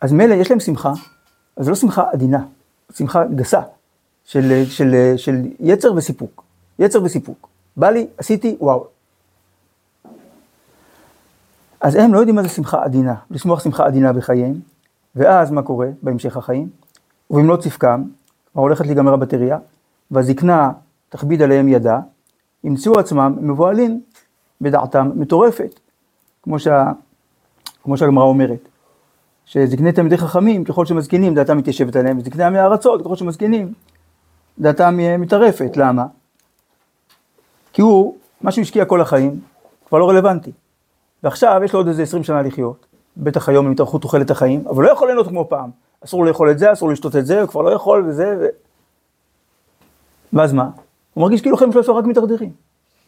אז 0.00 0.12
מילא 0.12 0.34
יש 0.34 0.50
להם 0.50 0.60
שמחה, 0.60 0.92
אז 1.56 1.64
זה 1.64 1.70
לא 1.70 1.76
שמחה 1.76 2.04
עדינה, 2.12 2.44
שמחה 2.92 3.24
גסה, 3.24 3.60
של, 4.24 4.64
של, 4.68 5.12
של 5.16 5.36
יצר 5.60 5.92
וסיפוק. 5.96 6.44
יצר 6.78 7.02
וסיפוק. 7.02 7.48
בא 7.76 7.90
לי, 7.90 8.06
עשיתי, 8.18 8.56
וואו. 8.60 8.86
אז 11.82 11.94
הם 11.94 12.14
לא 12.14 12.18
יודעים 12.18 12.36
מה 12.36 12.42
זה 12.42 12.48
שמחה 12.48 12.84
עדינה, 12.84 13.14
לשמוח 13.30 13.60
שמחה 13.60 13.86
עדינה 13.86 14.12
בחייהם, 14.12 14.54
ואז 15.16 15.50
מה 15.50 15.62
קורה 15.62 15.86
בהמשך 16.02 16.36
החיים? 16.36 16.68
ובמלוא 17.30 17.56
צפקם, 17.56 18.04
כבר 18.52 18.62
הולכת 18.62 18.86
להיגמר 18.86 19.12
הבטריה, 19.12 19.58
והזקנה 20.10 20.72
תכביד 21.08 21.42
עליהם 21.42 21.68
ידה, 21.68 22.00
ימצאו 22.64 22.98
עצמם 22.98 23.36
מבוהלים 23.40 24.02
בדעתם 24.60 25.10
מטורפת, 25.14 25.80
כמו, 26.42 26.58
שה, 26.58 26.92
כמו 27.82 27.96
שהגמרא 27.96 28.24
אומרת. 28.24 28.68
שזקני 29.44 29.92
תלמידי 29.92 30.16
חכמים, 30.16 30.64
ככל 30.64 30.86
שמזקינים, 30.86 31.34
דעתם 31.34 31.58
מתיישבת 31.58 31.96
עליהם, 31.96 32.18
וזקני 32.18 32.44
עמי 32.44 32.58
הארצות, 32.58 33.00
ככל 33.00 33.16
שמזקינים, 33.16 33.72
דעתם 34.58 34.98
מתערפת. 35.18 35.76
למה? 35.76 36.06
כי 37.72 37.82
הוא, 37.82 38.16
מה 38.40 38.52
שהוא 38.52 38.62
השקיע 38.62 38.84
כל 38.84 39.00
החיים, 39.00 39.40
כבר 39.88 39.98
לא 39.98 40.08
רלוונטי. 40.08 40.52
ועכשיו 41.22 41.60
יש 41.64 41.72
לו 41.72 41.78
עוד 41.78 41.88
איזה 41.88 42.02
20 42.02 42.24
שנה 42.24 42.42
לחיות, 42.42 42.86
בטח 43.16 43.48
היום 43.48 43.66
עם 43.66 43.72
התארכות 43.72 44.02
תוחלת 44.02 44.30
החיים, 44.30 44.64
אבל 44.68 44.84
לא 44.84 44.90
יכול 44.90 45.08
ליהנות 45.08 45.28
כמו 45.28 45.48
פעם. 45.48 45.70
אסור 46.04 46.24
לאכול 46.24 46.50
את 46.50 46.58
זה, 46.58 46.72
אסור 46.72 46.90
לשתות 46.90 47.16
את 47.16 47.26
זה, 47.26 47.40
הוא 47.40 47.48
כבר 47.48 47.62
לא 47.62 47.70
יכול 47.70 48.04
וזה, 48.08 48.36
ו... 48.40 48.46
ואז 50.32 50.52
מה? 50.52 50.70
הוא 51.14 51.22
מרגיש 51.22 51.40
כאילו 51.40 51.56
חיים 51.56 51.72
שלו 51.72 51.96
רק 51.96 52.04
מתדרדרים. 52.04 52.50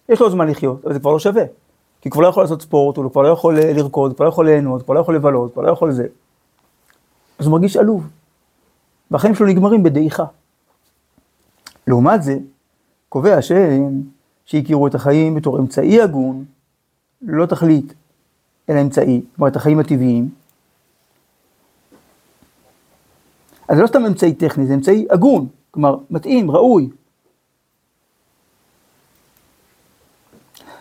יש 0.08 0.20
לו 0.20 0.30
זמן 0.30 0.48
לחיות, 0.48 0.84
אבל 0.84 0.92
זה 0.92 1.00
כבר 1.00 1.12
לא 1.12 1.18
שווה. 1.18 1.44
כי 2.00 2.08
הוא 2.08 2.12
כבר 2.12 2.22
לא 2.22 2.28
יכול 2.28 2.42
לעשות 2.42 2.62
ספורט, 2.62 2.96
הוא 2.96 3.10
כבר 3.10 3.22
לא 3.22 3.28
יכול 3.28 3.58
אה, 3.58 3.72
לרקוד, 3.72 4.10
הוא 4.10 4.16
כבר 4.16 4.24
לא 4.24 4.28
יכול 4.28 4.46
ליהנות, 4.46 4.80
הוא 4.80 4.84
כבר 4.84 4.94
לא 4.94 5.00
יכול 5.00 5.16
לבלות, 5.16 5.42
הוא 5.42 5.52
כבר 5.52 5.62
לא 5.62 5.70
יכול 5.70 5.92
זה. 5.92 6.06
אז 7.38 7.46
הוא 7.46 7.52
מרגיש 7.52 7.76
עלוב. 7.76 8.06
והחיים 9.10 9.34
שלו 9.34 9.46
נגמרים 9.46 9.82
בדעיכה. 9.82 10.24
לעומת 11.86 12.22
זה, 12.22 12.38
קובע 13.08 13.36
השם 13.36 14.00
שהכירו 14.44 14.86
את 14.86 14.94
החיים 14.94 15.34
בתור 15.34 15.58
אמצעי 15.58 16.02
הגון, 16.02 16.44
לא 17.22 17.46
תכלית, 17.46 17.94
אלא 18.68 18.80
אמצעי, 18.80 19.22
כלומר 19.36 19.50
את 19.50 19.56
החיים 19.56 19.78
הטבעיים. 19.78 20.28
אז 23.68 23.76
זה 23.76 23.82
לא 23.82 23.86
סתם 23.86 24.06
אמצעי 24.06 24.34
טכני, 24.34 24.66
זה 24.66 24.74
אמצעי 24.74 25.06
הגון, 25.10 25.46
כלומר 25.70 25.96
מתאים, 26.10 26.50
ראוי. 26.50 26.88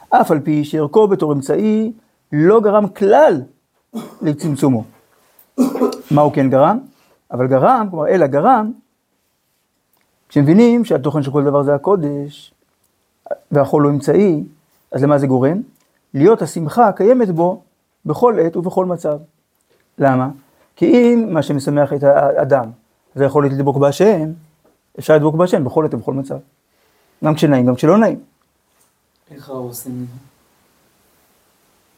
אף 0.10 0.32
על 0.32 0.40
פי 0.40 0.64
שערכו 0.64 1.08
בתור 1.08 1.34
אמצעי 1.34 1.92
לא 2.32 2.62
גרם 2.62 2.88
כלל 2.88 3.42
לצמצומו. 4.22 4.84
מה 6.12 6.22
הוא 6.22 6.34
כן 6.34 6.50
גרם? 6.50 6.80
אבל 7.32 7.48
גרם, 7.48 7.88
כלומר 7.90 8.08
אלא 8.08 8.28
גרם, 8.28 8.72
כשמבינים 10.30 10.86
שהתוכן 10.86 11.24
של 11.24 11.32
כל 11.32 11.44
דבר 11.44 11.64
זה 11.64 11.76
הקודש, 11.76 12.54
והחול 13.52 13.84
הוא 13.84 13.92
אמצעי, 13.92 14.44
אז 14.92 15.04
למה 15.04 15.18
זה 15.18 15.28
גורם? 15.28 15.62
להיות 16.14 16.42
השמחה 16.42 16.88
הקיימת 16.88 17.30
בו 17.30 17.62
בכל 18.06 18.40
עת 18.40 18.58
ובכל 18.58 18.86
מצב. 18.86 19.18
למה? 19.98 20.30
כי 20.76 20.86
אם 20.86 21.28
מה 21.30 21.44
שמשמח 21.44 21.94
את 21.94 22.04
האדם 22.04 22.70
זה 23.16 23.26
יכול 23.26 23.44
להיות 23.44 23.54
לדבוק 23.54 23.78
בהשם, 23.78 24.32
אפשר 25.00 25.16
לדבוק 25.16 25.36
בהשם 25.36 25.64
בכל 25.64 25.86
עת 25.86 25.94
ובכל 25.94 26.14
מצב. 26.14 26.38
גם 27.24 27.36
כשנעים, 27.36 27.66
גם 27.66 27.76
כשלא 27.76 27.98
נעים. 27.98 28.20
איך 29.32 29.50
עושים 29.50 29.92
את 29.92 30.08
זה? 30.08 30.14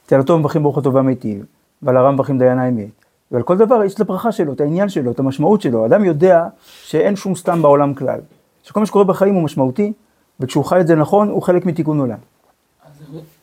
תעלתו 0.05 0.39
מברכים 0.39 0.63
ברוך 0.63 0.77
הטוב 0.77 0.95
והמיטיב, 0.95 1.45
ועל 1.81 1.97
הרם 1.97 2.13
מברכים 2.13 2.37
דיין 2.37 2.59
האמת. 2.59 2.89
ועל 3.31 3.43
כל 3.43 3.57
דבר 3.57 3.83
יש 3.83 3.93
את 3.93 3.99
הברכה 3.99 4.31
שלו, 4.31 4.53
את 4.53 4.61
העניין 4.61 4.89
שלו, 4.89 5.11
את 5.11 5.19
המשמעות 5.19 5.61
שלו. 5.61 5.85
אדם 5.85 6.03
יודע 6.03 6.47
שאין 6.83 7.15
שום 7.15 7.35
סתם 7.35 7.61
בעולם 7.61 7.93
כלל. 7.93 8.19
שכל 8.63 8.79
מה 8.79 8.85
שקורה 8.85 9.05
בחיים 9.05 9.35
הוא 9.35 9.43
משמעותי, 9.43 9.93
וכשהוא 10.39 10.65
חי 10.65 10.81
את 10.81 10.87
זה 10.87 10.95
נכון, 10.95 11.29
הוא 11.29 11.41
חלק 11.41 11.65
מתיקון 11.65 11.99
עולם. 11.99 12.17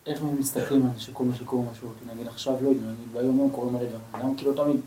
איך 0.07 0.23
מסתכלים 0.39 0.83
על 0.87 0.99
שכל 0.99 1.25
מה 1.25 1.35
שקורה 1.35 1.63
משמעותי? 1.73 2.05
נגיד 2.15 2.27
עכשיו 2.27 2.55
לא 2.63 2.69
יודע, 2.69 2.81
נגיד 2.81 3.13
ביום 3.13 3.39
יום 3.39 3.51
קוראים 3.51 3.75
מלא 3.75 3.85
דברים. 3.85 4.01
למה 4.15 4.37
כאילו 4.37 4.55
תמיד 4.55 4.81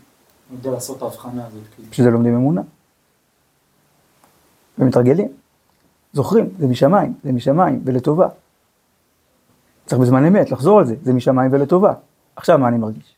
יודע 0.52 0.70
לעשות 0.70 0.96
את 0.96 1.02
ההבחנה 1.02 1.46
הזאת? 1.46 1.62
כאילו? 1.74 1.90
בשביל 1.90 2.04
זה 2.04 2.10
לומדים 2.10 2.34
אמונה. 2.34 2.62
ומתרגלים. 4.78 5.28
זוכרים, 6.12 6.50
זה 6.58 6.66
משמיים, 6.66 7.14
זה 7.24 7.32
משמיים 7.32 7.82
ולטובה. 7.84 8.28
צריך 9.86 10.00
בזמן 10.00 10.24
אמת 10.24 10.50
לחזור 10.50 10.78
על 10.78 10.86
זה, 10.86 10.94
זה 11.02 11.12
משמיים 11.12 11.52
ולטובה. 11.52 11.94
עכשיו 12.36 12.58
מה 12.58 12.68
אני 12.68 12.78
מרגיש? 12.78 13.14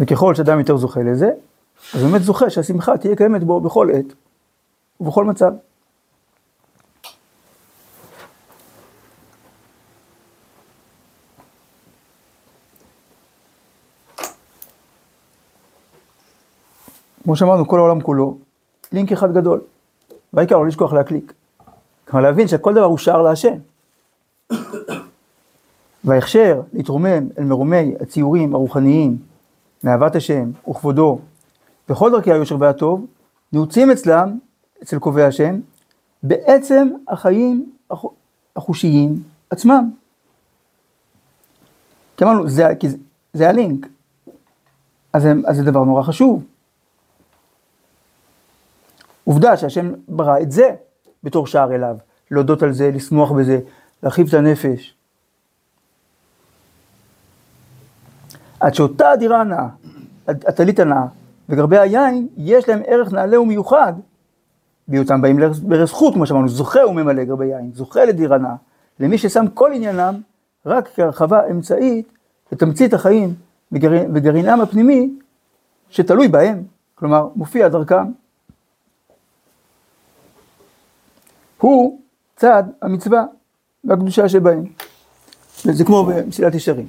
וככל 0.00 0.34
שאדם 0.34 0.58
יותר 0.58 0.76
זוכה 0.76 1.02
לזה, 1.02 1.30
אז 1.94 2.02
באמת 2.02 2.22
זוכה 2.22 2.50
שהשמחה 2.50 2.98
תהיה 2.98 3.16
קיימת 3.16 3.44
בו 3.44 3.60
בכל 3.60 3.90
עת 3.94 4.06
ובכל 5.00 5.24
מצב. 5.24 5.52
כמו 17.26 17.36
שאמרנו, 17.36 17.68
כל 17.68 17.78
העולם 17.78 18.00
כולו, 18.00 18.38
לינק 18.92 19.12
אחד 19.12 19.34
גדול. 19.34 19.60
והעיקר 20.32 20.58
לא 20.58 20.66
לשכוח 20.66 20.92
להקליק. 20.92 21.32
כלומר 22.04 22.26
להבין 22.26 22.48
שכל 22.48 22.74
דבר 22.74 22.84
הוא 22.84 22.98
שער 22.98 23.22
להשם. 23.22 23.54
וההכשר 26.04 26.60
להתרומם 26.72 27.28
אל 27.38 27.44
מרומי 27.44 27.94
הציורים 28.00 28.54
הרוחניים 28.54 29.18
מאהבת 29.84 30.16
השם 30.16 30.50
וכבודו 30.70 31.18
וכל 31.88 32.10
דרכי 32.10 32.32
היושר 32.32 32.56
והטוב 32.60 33.06
נעוצים 33.52 33.90
אצלם, 33.90 34.38
אצל 34.82 34.98
קובעי 34.98 35.24
השם, 35.24 35.60
בעצם 36.22 36.88
החיים 37.08 37.72
החושיים 38.56 39.22
עצמם. 39.50 39.90
כי 42.16 42.24
אמרנו, 42.24 42.48
זה, 42.48 42.66
זה, 42.82 42.96
זה 43.32 43.48
הלינק. 43.48 43.86
אז, 45.12 45.26
אז 45.46 45.56
זה 45.56 45.62
דבר 45.62 45.84
נורא 45.84 46.02
חשוב. 46.02 46.42
עובדה 49.26 49.56
שהשם 49.56 49.92
ברא 50.08 50.38
את 50.38 50.52
זה 50.52 50.74
בתור 51.22 51.46
שער 51.46 51.74
אליו, 51.74 51.96
להודות 52.30 52.62
על 52.62 52.72
זה, 52.72 52.90
לשמוח 52.90 53.32
בזה, 53.32 53.60
להרחיב 54.02 54.28
את 54.28 54.34
הנפש. 54.34 54.94
עד 58.60 58.74
שאותה 58.74 59.10
הדירה 59.10 59.40
הנאה, 59.40 59.68
הטלית 60.26 60.80
הנאה 60.80 61.06
וגרבי 61.48 61.78
היין, 61.78 62.28
יש 62.36 62.68
להם 62.68 62.82
ערך 62.86 63.12
נעלה 63.12 63.40
ומיוחד, 63.40 63.92
בהיותם 64.88 65.22
באים 65.22 65.38
לערש 65.38 65.90
זכות, 65.90 66.14
כמו 66.14 66.26
שאמרנו, 66.26 66.48
זוכה 66.48 66.86
וממלא 66.86 67.24
גרבי 67.24 67.46
יין, 67.46 67.70
זוכה 67.74 68.04
לדירה 68.04 68.38
נאה, 68.38 68.54
למי 69.00 69.18
ששם 69.18 69.44
כל 69.54 69.72
עניינם 69.72 70.14
רק 70.66 70.88
כהרחבה 70.94 71.46
אמצעית 71.50 72.12
לתמצית 72.52 72.94
החיים 72.94 73.34
וגרעינם 73.72 74.60
הפנימי 74.60 75.10
שתלוי 75.90 76.28
בהם, 76.28 76.62
כלומר 76.94 77.28
מופיע 77.36 77.68
דרכם. 77.68 78.04
הוא 81.66 82.00
צד 82.36 82.62
המצווה 82.82 83.24
והקדושה 83.84 84.28
שבהם. 84.28 84.64
וזה 85.66 85.84
כמו 85.84 86.04
במסילת 86.04 86.54
ישרים. 86.54 86.88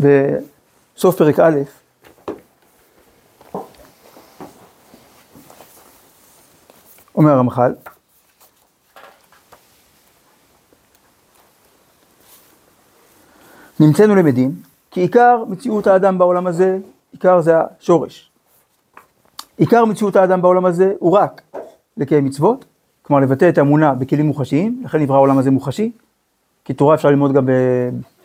בסוף 0.00 1.16
פרק 1.16 1.38
א', 1.38 1.60
אומר 7.14 7.30
הרמח"ל, 7.30 7.74
נמצאנו 13.80 14.14
למדים, 14.14 14.52
כי 14.90 15.00
עיקר 15.00 15.44
מציאות 15.48 15.86
האדם 15.86 16.18
בעולם 16.18 16.46
הזה, 16.46 16.78
עיקר 17.12 17.40
זה 17.40 17.52
השורש. 17.80 18.33
עיקר 19.56 19.84
מציאות 19.84 20.16
האדם 20.16 20.42
בעולם 20.42 20.64
הזה 20.64 20.92
הוא 20.98 21.12
רק 21.12 21.42
לקיים 21.96 22.24
מצוות, 22.24 22.64
כלומר 23.02 23.22
לבטא 23.22 23.48
את 23.48 23.58
האמונה 23.58 23.94
בכלים 23.94 24.26
מוחשיים, 24.26 24.82
לכן 24.84 24.98
נברא 24.98 25.16
העולם 25.16 25.38
הזה 25.38 25.50
מוחשי, 25.50 25.92
כי 26.64 26.74
תורה 26.74 26.94
אפשר 26.94 27.08
ללמוד 27.08 27.32
גם 27.32 27.46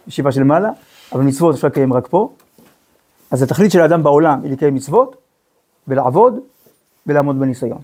בישיבה 0.06 0.32
של 0.32 0.44
מעלה, 0.44 0.70
אבל 1.12 1.24
מצוות 1.24 1.56
אפשר 1.56 1.68
לקיים 1.68 1.94
רק 1.94 2.08
פה. 2.08 2.30
אז 3.32 3.44
התכלית 3.44 3.72
של 3.72 3.82
האדם 3.82 4.04
בעולם 4.04 4.44
היא 4.44 4.52
לקיים 4.52 4.76
מצוות, 4.76 5.16
ולעבוד, 5.88 6.40
ולעמוד 7.08 7.40
בניסיון. 7.40 7.82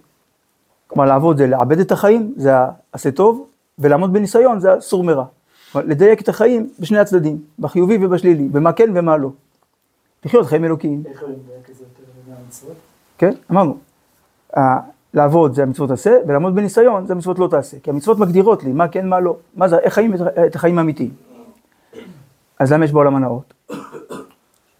כלומר 0.87 1.05
לעבוד 1.05 1.37
זה 1.37 1.47
לעבד 1.47 1.79
את 1.79 1.91
החיים, 1.91 2.33
זה 2.37 2.51
העשה 2.93 3.11
טוב, 3.11 3.47
ולעמוד 3.79 4.13
בניסיון 4.13 4.59
זה 4.59 4.73
הסור 4.73 5.03
מרע. 5.03 5.25
לדייק 5.75 6.21
את 6.21 6.29
החיים 6.29 6.69
בשני 6.79 6.99
הצדדים, 6.99 7.41
בחיובי 7.59 8.05
ובשלילי, 8.05 8.47
במה 8.47 8.73
כן 8.73 8.89
ומה 8.95 9.17
לא. 9.17 9.29
לחיות 10.25 10.45
חיים 10.45 10.65
אלוקיים. 10.65 11.03
איך 11.05 11.21
הוא 11.21 11.29
מדייק 11.29 11.69
את 11.69 11.75
זה 11.75 11.83
יותר? 11.83 12.94
כן, 13.17 13.31
אמרנו. 13.51 13.77
לעבוד 15.13 15.53
זה 15.53 15.63
המצוות 15.63 15.91
עשה, 15.91 16.17
ולעמוד 16.27 16.55
בניסיון 16.55 17.05
זה 17.05 17.13
המצוות 17.13 17.39
לא 17.39 17.47
תעשה. 17.47 17.79
כי 17.79 17.89
המצוות 17.89 18.19
מגדירות 18.19 18.63
לי 18.63 18.73
מה 18.73 18.87
כן, 18.87 19.07
מה 19.07 19.19
לא. 19.19 19.37
מה 19.55 19.67
זה, 19.67 19.77
איך 19.77 19.93
חיים 19.93 20.13
את 20.47 20.55
החיים 20.55 20.77
האמיתיים. 20.77 21.11
אז 22.59 22.73
למה 22.73 22.85
יש 22.85 22.91
בעולם 22.91 23.15
הנאות? 23.15 23.53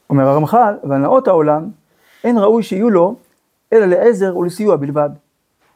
אומר 0.10 0.28
הרמח"ל, 0.28 0.76
והנאות 0.84 1.28
העולם, 1.28 1.70
אין 2.24 2.38
ראוי 2.38 2.64
שיהיו 2.64 2.90
לו, 2.90 3.16
אלא 3.74 3.86
לעזר 3.86 4.38
ולסיוע 4.38 4.76
בלבד. 4.76 5.10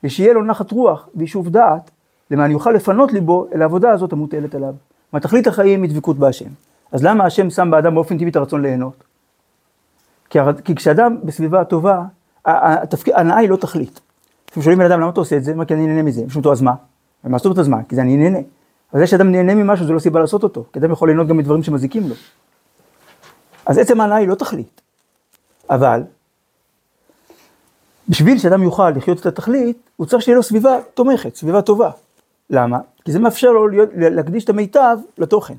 ושיהיה 0.03 0.33
לו 0.33 0.43
נחת 0.43 0.71
רוח 0.71 1.09
ויישוב 1.15 1.49
דעת, 1.49 1.91
למען 2.31 2.51
יוכל 2.51 2.71
לפנות 2.71 3.13
ליבו 3.13 3.47
אל 3.55 3.61
העבודה 3.61 3.91
הזאת 3.91 4.13
המוטלת 4.13 4.55
עליו. 4.55 4.73
מה 5.13 5.19
תכלית 5.19 5.47
החיים 5.47 5.83
היא 5.83 5.91
דבקות 5.91 6.17
בהשם. 6.17 6.49
אז 6.91 7.03
למה 7.03 7.25
השם 7.25 7.49
שם 7.49 7.71
באדם 7.71 7.95
באופן 7.95 8.17
טבעי 8.17 8.29
את 8.29 8.35
הרצון 8.35 8.61
ליהנות? 8.61 9.03
כי, 10.29 10.39
הר... 10.39 10.53
כי 10.53 10.75
כשאדם 10.75 11.17
בסביבה 11.23 11.63
טובה. 11.63 12.03
ההנאה 12.45 13.37
היא 13.37 13.49
לא 13.49 13.55
תכלית. 13.55 13.99
אתם 14.45 14.61
שואלים 14.61 14.79
בן 14.79 14.85
אדם 14.85 14.99
למה 14.99 15.09
אתה 15.09 15.19
עושה 15.19 15.37
את 15.37 15.43
זה? 15.43 15.55
מה 15.55 15.65
כי 15.65 15.73
אני 15.73 15.87
נהנה 15.87 16.03
מזה. 16.03 16.21
אותו 16.35 16.51
אז 16.51 16.61
מה? 16.61 16.73
מה 17.23 17.37
אומרת 17.45 17.59
אז 17.59 17.67
מה? 17.67 17.83
כי 17.83 17.95
זה 17.95 18.01
אני 18.01 18.17
נהנה. 18.17 18.39
אבל 18.93 19.01
זה 19.01 19.07
שאדם 19.07 19.31
נהנה 19.31 19.55
ממשהו 19.55 19.85
זה 19.85 19.93
לא 19.93 19.99
סיבה 19.99 20.19
לעשות 20.19 20.43
אותו. 20.43 20.65
כי 20.73 20.79
אדם 20.79 20.91
יכול 20.91 21.09
ליהנות 21.09 21.27
גם 21.27 21.37
מדברים 21.37 21.63
שמזיקים 21.63 22.09
לו. 22.09 22.15
אז 23.65 23.77
עצם 23.77 24.01
ההנאה 24.01 24.17
היא 24.17 24.27
לא 24.27 24.35
תכלית. 24.35 24.81
אבל, 25.69 26.03
בשביל 28.09 28.37
שאדם 28.37 28.63
יוכל 28.63 28.89
לחיות 28.89 29.19
את 29.19 29.25
התכלית, 29.25 29.77
הוא 29.95 30.07
צריך 30.07 30.23
שיהיה 30.23 30.35
לו 30.35 30.43
סביבה 30.43 30.77
תומכת, 30.93 31.35
סביבה 31.35 31.61
טובה. 31.61 31.91
למה? 32.49 32.79
כי 33.05 33.11
זה 33.11 33.19
מאפשר 33.19 33.51
לו 33.51 33.67
להיות, 33.67 33.89
להקדיש 33.95 34.43
את 34.43 34.49
המיטב 34.49 34.97
לתוכן. 35.17 35.53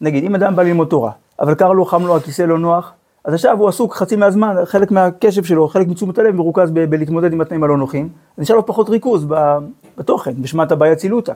נגיד, 0.00 0.24
אם 0.24 0.34
אדם 0.34 0.56
בא 0.56 0.62
ללמוד 0.62 0.88
תורה, 0.88 1.12
אבל 1.40 1.54
קר 1.54 1.72
לו, 1.72 1.84
חם 1.84 2.06
לו, 2.06 2.16
הכיסא 2.16 2.42
לא 2.42 2.58
נוח, 2.58 2.92
אז 3.24 3.34
עכשיו 3.34 3.58
הוא 3.58 3.68
עסוק 3.68 3.94
חצי 3.94 4.16
מהזמן, 4.16 4.56
חלק 4.64 4.90
מהקשב 4.90 5.44
שלו, 5.44 5.68
חלק 5.68 5.86
מתשומת 5.86 6.18
הלב 6.18 6.34
מרוכז 6.34 6.70
בלהתמודד 6.70 7.32
עם 7.32 7.40
התנאים 7.40 7.64
הלא 7.64 7.76
נוחים, 7.76 8.08
אז 8.36 8.42
נשאר 8.42 8.56
לו 8.56 8.66
פחות 8.66 8.88
ריכוז 8.88 9.26
בתוכן, 9.96 10.42
בשמת 10.42 10.72
הבעיה 10.72 10.96
צילותא. 10.96 11.32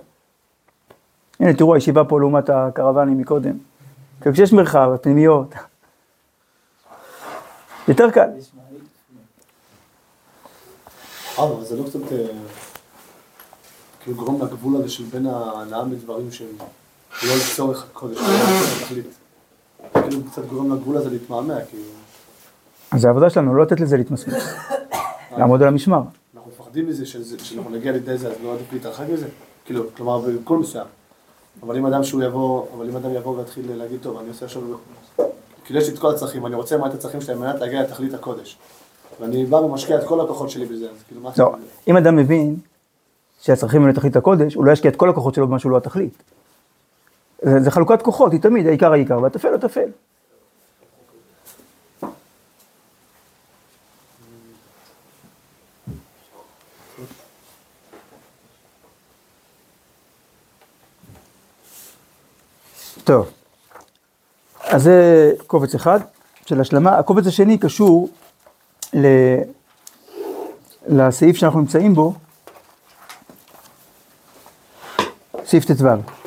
הנה, 1.40 1.54
תראו, 1.54 1.74
הישיבה 1.74 2.04
פה 2.04 2.20
לעומת 2.20 2.50
הקרוונים 2.50 3.18
מקודם. 3.18 3.52
כשיש 4.20 4.52
מרחב, 4.52 4.90
הפנימיות, 4.94 5.54
יותר 7.88 8.10
קל. 8.10 8.20
אה, 11.38 11.44
אבל 11.44 11.64
זה 11.64 11.76
לא 11.76 11.84
קצת, 11.84 12.12
אה, 12.12 12.26
כאילו 14.00 14.16
גורם 14.16 14.42
לגבול 14.42 14.76
הזה 14.76 14.88
של 14.88 15.04
בין 15.04 15.26
ההנאה 15.26 15.84
מדברים 15.84 16.32
שהם 16.32 16.48
לא 17.22 17.34
לצורך 17.36 17.84
הקודש, 17.84 18.18
התכלית. 20.04 20.22
כאילו 20.24 20.32
קצת 20.32 20.44
גורם 20.44 20.72
לגבול 20.72 20.96
הזה 20.96 21.10
להתמהמה, 21.10 21.60
כאילו. 21.70 21.84
אז 22.90 23.00
זה 23.00 23.08
העבודה 23.08 23.30
שלנו, 23.30 23.54
לא 23.54 23.62
לתת 23.62 23.80
לזה 23.80 23.96
להתמסמס. 23.96 24.54
לעמוד 25.38 25.62
על 25.62 25.68
המשמר. 25.68 26.02
אנחנו 26.34 26.50
מפחדים 26.50 26.88
מזה 26.88 27.06
שאנחנו 27.06 27.70
נגיע 27.70 27.92
לידי 27.92 28.18
זה, 28.18 28.28
אז 28.28 28.34
לא 28.44 28.54
עדיף 28.54 28.72
להתרחק 28.72 29.04
מזה? 29.12 29.26
כאילו, 29.64 29.84
כלומר, 29.96 30.18
בכל 30.18 30.58
מסוים. 30.58 30.86
אבל 31.62 31.76
אם 31.76 31.86
אדם 31.86 32.04
שהוא 32.04 32.22
יבוא, 32.22 32.66
אבל 32.76 32.88
אם 32.88 32.96
אדם 32.96 33.14
יבוא 33.14 33.38
ויתחיל 33.38 33.76
להגיד, 33.76 34.00
טוב, 34.02 34.18
אני 34.18 34.28
עושה 34.28 34.44
עכשיו, 34.44 34.62
כאילו 35.64 35.80
יש 35.80 35.88
לי 35.88 35.94
את 35.94 35.98
כל 35.98 36.10
הצרכים, 36.10 36.46
אני 36.46 36.54
רוצה 36.54 36.76
למלא 36.76 36.86
את 36.86 36.94
הצרכים 36.94 37.20
שלי 37.20 37.32
על 37.34 37.38
מנת 37.38 37.60
להגיע 37.60 37.82
לתכלית 37.82 38.14
הקודש. 38.14 38.58
ואני 39.20 39.44
בא 39.44 39.56
ומשקיע 39.56 39.98
את 39.98 40.04
כל 40.04 40.20
הכוחות 40.20 40.50
שלי 40.50 40.66
בזה, 40.66 40.90
אז 40.90 41.02
כאילו, 41.08 41.20
מה 41.20 41.30
לא? 41.38 41.54
אם 41.88 41.96
אדם 41.96 42.16
מבין 42.16 42.56
שהצרכים 43.40 43.82
הם 43.82 43.88
לתכלית 43.88 44.16
הקודש, 44.16 44.54
הוא 44.54 44.64
לא 44.64 44.72
ישקיע 44.72 44.90
את 44.90 44.96
כל 44.96 45.08
הכוחות 45.08 45.34
שלו 45.34 45.48
במה 45.48 45.58
שהוא 45.58 45.72
לא 45.72 45.76
התכלית. 45.76 46.22
זה, 47.42 47.60
זה 47.60 47.70
חלוקת 47.70 48.02
כוחות, 48.02 48.32
היא 48.32 48.40
תמיד, 48.40 48.66
העיקר 48.66 48.92
העיקר, 48.92 49.22
והטפל 49.22 49.54
הטפל. 49.54 49.88
טוב, 63.04 63.30
אז 64.64 64.82
זה 64.82 65.30
קובץ 65.46 65.74
אחד 65.74 66.00
של 66.46 66.60
השלמה. 66.60 66.98
הקובץ 66.98 67.26
השני 67.26 67.58
קשור 67.58 68.08
ל... 68.94 69.06
לסעיף 70.86 71.36
שאנחנו 71.36 71.60
נמצאים 71.60 71.94
בו, 71.94 72.14
סעיף 75.44 75.64
ט"ו. 75.64 76.21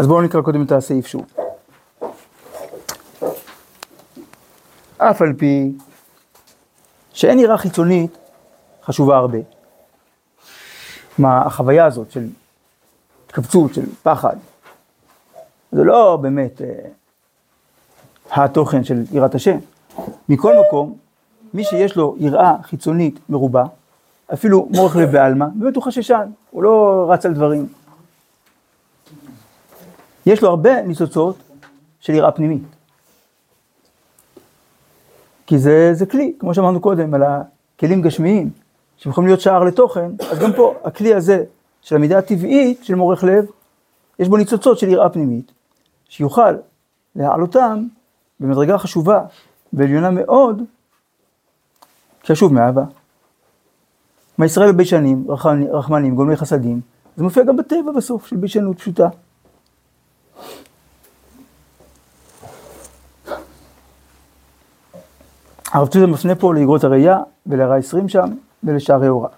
אז 0.00 0.06
בואו 0.06 0.22
נקרא 0.22 0.42
קודם 0.42 0.62
את 0.62 0.72
הסעיף 0.72 1.06
שוב. 1.06 1.26
אף 4.98 5.22
על 5.22 5.32
פי 5.38 5.72
שאין 7.12 7.38
יראה 7.38 7.58
חיצונית 7.58 8.18
חשובה 8.84 9.16
הרבה. 9.16 9.38
מה 11.18 11.42
החוויה 11.46 11.86
הזאת 11.86 12.10
של 12.10 12.26
התכווצות, 13.26 13.74
של 13.74 13.82
פחד, 14.02 14.36
זה 15.72 15.84
לא 15.84 16.18
באמת 16.22 16.62
אה, 16.62 16.68
התוכן 18.30 18.84
של 18.84 19.02
יראת 19.12 19.34
השם. 19.34 19.58
מכל 20.28 20.54
מקום, 20.66 20.96
מי 21.54 21.64
שיש 21.64 21.96
לו 21.96 22.16
יראה 22.18 22.54
חיצונית 22.62 23.18
מרובה, 23.28 23.64
אפילו 24.32 24.68
מורך 24.70 24.96
לב 24.96 25.12
בעלמא, 25.12 25.46
באמת 25.54 25.76
הוא 25.76 25.84
חששן, 25.84 26.30
הוא 26.50 26.62
לא 26.62 27.06
רץ 27.10 27.26
על 27.26 27.34
דברים. 27.34 27.68
יש 30.26 30.42
לו 30.42 30.48
הרבה 30.48 30.82
ניצוצות 30.82 31.36
של 32.00 32.14
יראה 32.14 32.32
פנימית. 32.32 32.62
כי 35.46 35.58
זה, 35.58 35.94
זה 35.94 36.06
כלי, 36.06 36.32
כמו 36.38 36.54
שאמרנו 36.54 36.80
קודם, 36.80 37.14
על 37.14 37.22
הכלים 37.22 38.02
גשמיים, 38.02 38.50
שיכולים 38.96 39.28
להיות 39.28 39.40
שער 39.40 39.64
לתוכן, 39.64 40.10
אז 40.30 40.38
גם 40.38 40.52
פה, 40.52 40.74
הכלי 40.84 41.14
הזה 41.14 41.44
של 41.82 41.96
המידה 41.96 42.18
הטבעית 42.18 42.84
של 42.84 42.94
מורך 42.94 43.24
לב, 43.24 43.44
יש 44.18 44.28
בו 44.28 44.36
ניצוצות 44.36 44.78
של 44.78 44.88
יראה 44.88 45.08
פנימית, 45.08 45.52
שיוכל 46.08 46.54
להעלותם 47.16 47.86
במדרגה 48.40 48.78
חשובה 48.78 49.24
ועליונה 49.72 50.10
מאוד, 50.10 50.62
שישוב 52.24 52.52
מאהבה. 52.52 52.84
מה 54.38 54.46
ישראל 54.46 54.72
ביישנים, 54.72 55.26
רחמנים, 55.72 56.14
גולמי 56.14 56.36
חסדים, 56.36 56.80
זה 57.16 57.22
מופיע 57.22 57.44
גם 57.44 57.56
בטבע 57.56 57.92
בסוף, 57.96 58.26
של 58.26 58.36
ביישנות 58.36 58.78
פשוטה. 58.78 59.08
הרב 65.72 65.88
צודה 65.88 66.06
מפנה 66.06 66.34
פה 66.34 66.54
לאגרות 66.54 66.84
הראייה 66.84 67.18
ולהרע 67.46 67.76
20 67.76 68.08
שם 68.08 68.34
ולשערי 68.64 69.06
הוראה. 69.06 69.30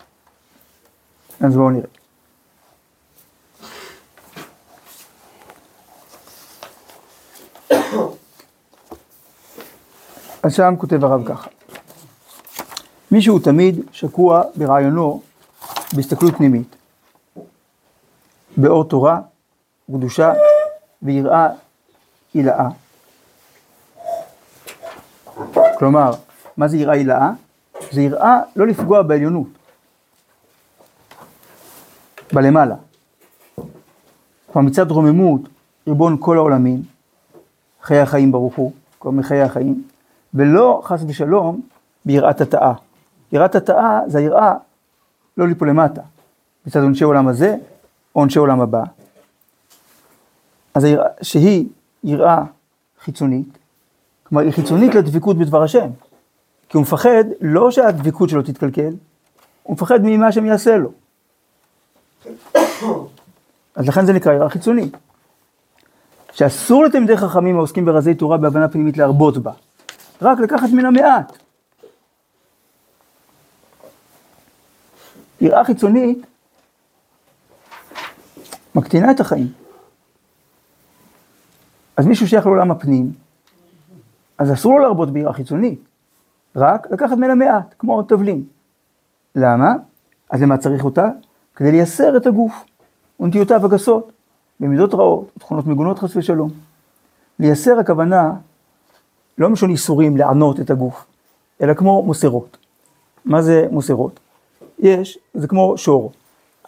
אז 1.40 1.56
בואו 1.56 1.70
נראה. 1.70 1.86
אז 10.42 10.54
שם 10.54 10.74
כותב 10.78 11.04
הרב 11.04 11.28
ככה: 11.28 11.48
מישהו 13.10 13.38
תמיד 13.38 13.80
שקוע 13.92 14.42
ברעיונו 14.56 15.22
בהסתכלות 15.96 16.34
פנימית, 16.36 16.76
באור 18.56 18.84
תורה, 18.84 19.20
קדושה 19.86 20.32
ויראה 21.02 21.48
הילאה. 22.34 22.68
כלומר, 25.78 26.12
מה 26.56 26.68
זה 26.68 26.76
יראה 26.76 26.94
הילאה? 26.94 27.30
זה 27.90 28.02
יראה 28.02 28.40
לא 28.56 28.66
לפגוע 28.66 29.02
בעליונות, 29.02 29.48
בלמעלה. 32.32 32.74
כלומר 34.52 34.68
מצד 34.68 34.90
רוממות 34.90 35.40
ריבון 35.86 36.16
כל 36.20 36.36
העולמים, 36.36 36.82
חיי 37.82 38.00
החיים 38.00 38.32
ברוך 38.32 38.56
הוא, 38.56 38.72
כלומר 38.98 39.18
מחיי 39.18 39.42
החיים, 39.42 39.82
ולא 40.34 40.82
חס 40.84 41.00
ושלום 41.08 41.60
ביראת 42.04 42.40
התאה. 42.40 42.72
יראת 43.32 43.54
התאה 43.54 44.00
זה 44.06 44.18
היראה 44.18 44.54
לא 45.36 45.48
ליפול 45.48 45.68
למטה, 45.68 46.02
מצד 46.66 46.82
עונשי 46.82 47.04
עולם 47.04 47.28
הזה 47.28 47.56
עונשי 48.12 48.38
עולם 48.38 48.60
הבא. 48.60 48.82
אז 50.74 50.84
היראה, 50.84 51.06
שהיא 51.22 51.68
יראה 52.04 52.44
חיצונית, 53.00 53.58
כלומר 54.22 54.44
היא 54.44 54.52
חיצונית 54.52 54.94
לדבקות 54.94 55.38
בדבר 55.38 55.62
השם. 55.62 55.90
כי 56.68 56.76
הוא 56.76 56.82
מפחד 56.82 57.24
לא 57.40 57.70
שהדבקות 57.70 58.28
שלו 58.28 58.42
תתקלקל, 58.42 58.90
הוא 59.62 59.74
מפחד 59.74 60.00
ממה 60.02 60.32
שהם 60.32 60.46
יעשה 60.46 60.76
לו. 60.76 60.92
אז 63.74 63.88
לכן 63.88 64.06
זה 64.06 64.12
נקרא 64.12 64.32
יראה 64.32 64.48
חיצונית. 64.48 64.96
שאסור 66.32 66.84
לתלמידי 66.84 67.16
חכמים 67.16 67.56
העוסקים 67.56 67.84
ברזי 67.84 68.14
תורה 68.14 68.36
בהבנה 68.36 68.68
פנימית 68.68 68.96
להרבות 68.96 69.38
בה, 69.38 69.52
רק 70.22 70.38
לקחת 70.38 70.68
מן 70.72 70.86
המעט. 70.86 71.38
יראה 75.40 75.64
חיצונית 75.64 76.26
מקטינה 78.74 79.10
את 79.10 79.20
החיים. 79.20 79.61
אז 82.02 82.08
מישהו 82.08 82.28
שייך 82.28 82.46
לעולם 82.46 82.70
הפנים, 82.70 83.12
אז 84.38 84.52
אסור 84.52 84.72
לו 84.72 84.78
להרבות 84.78 85.10
ביראה 85.10 85.32
חיצונית, 85.32 85.80
רק 86.56 86.90
לקחת 86.90 87.16
ממנה 87.16 87.34
מעט, 87.34 87.74
כמו 87.78 88.02
תבלין. 88.02 88.44
למה? 89.36 89.74
אז 90.30 90.42
למה 90.42 90.58
צריך 90.58 90.84
אותה? 90.84 91.08
כדי 91.56 91.70
לייסר 91.72 92.16
את 92.16 92.26
הגוף 92.26 92.64
ונטיותיו 93.20 93.64
הגסות, 93.64 94.12
במידות 94.60 94.94
רעות, 94.94 95.30
תכונות 95.38 95.66
מגונות 95.66 95.98
חס 95.98 96.16
ושלום. 96.16 96.50
לייסר 97.38 97.78
הכוונה, 97.78 98.32
לא 99.38 99.50
משון 99.50 99.70
איסורים 99.70 100.16
לענות 100.16 100.60
את 100.60 100.70
הגוף, 100.70 101.06
אלא 101.62 101.74
כמו 101.74 102.02
מוסרות. 102.02 102.56
מה 103.24 103.42
זה 103.42 103.66
מוסרות? 103.70 104.20
יש, 104.78 105.18
זה 105.34 105.48
כמו 105.48 105.78
שור. 105.78 106.12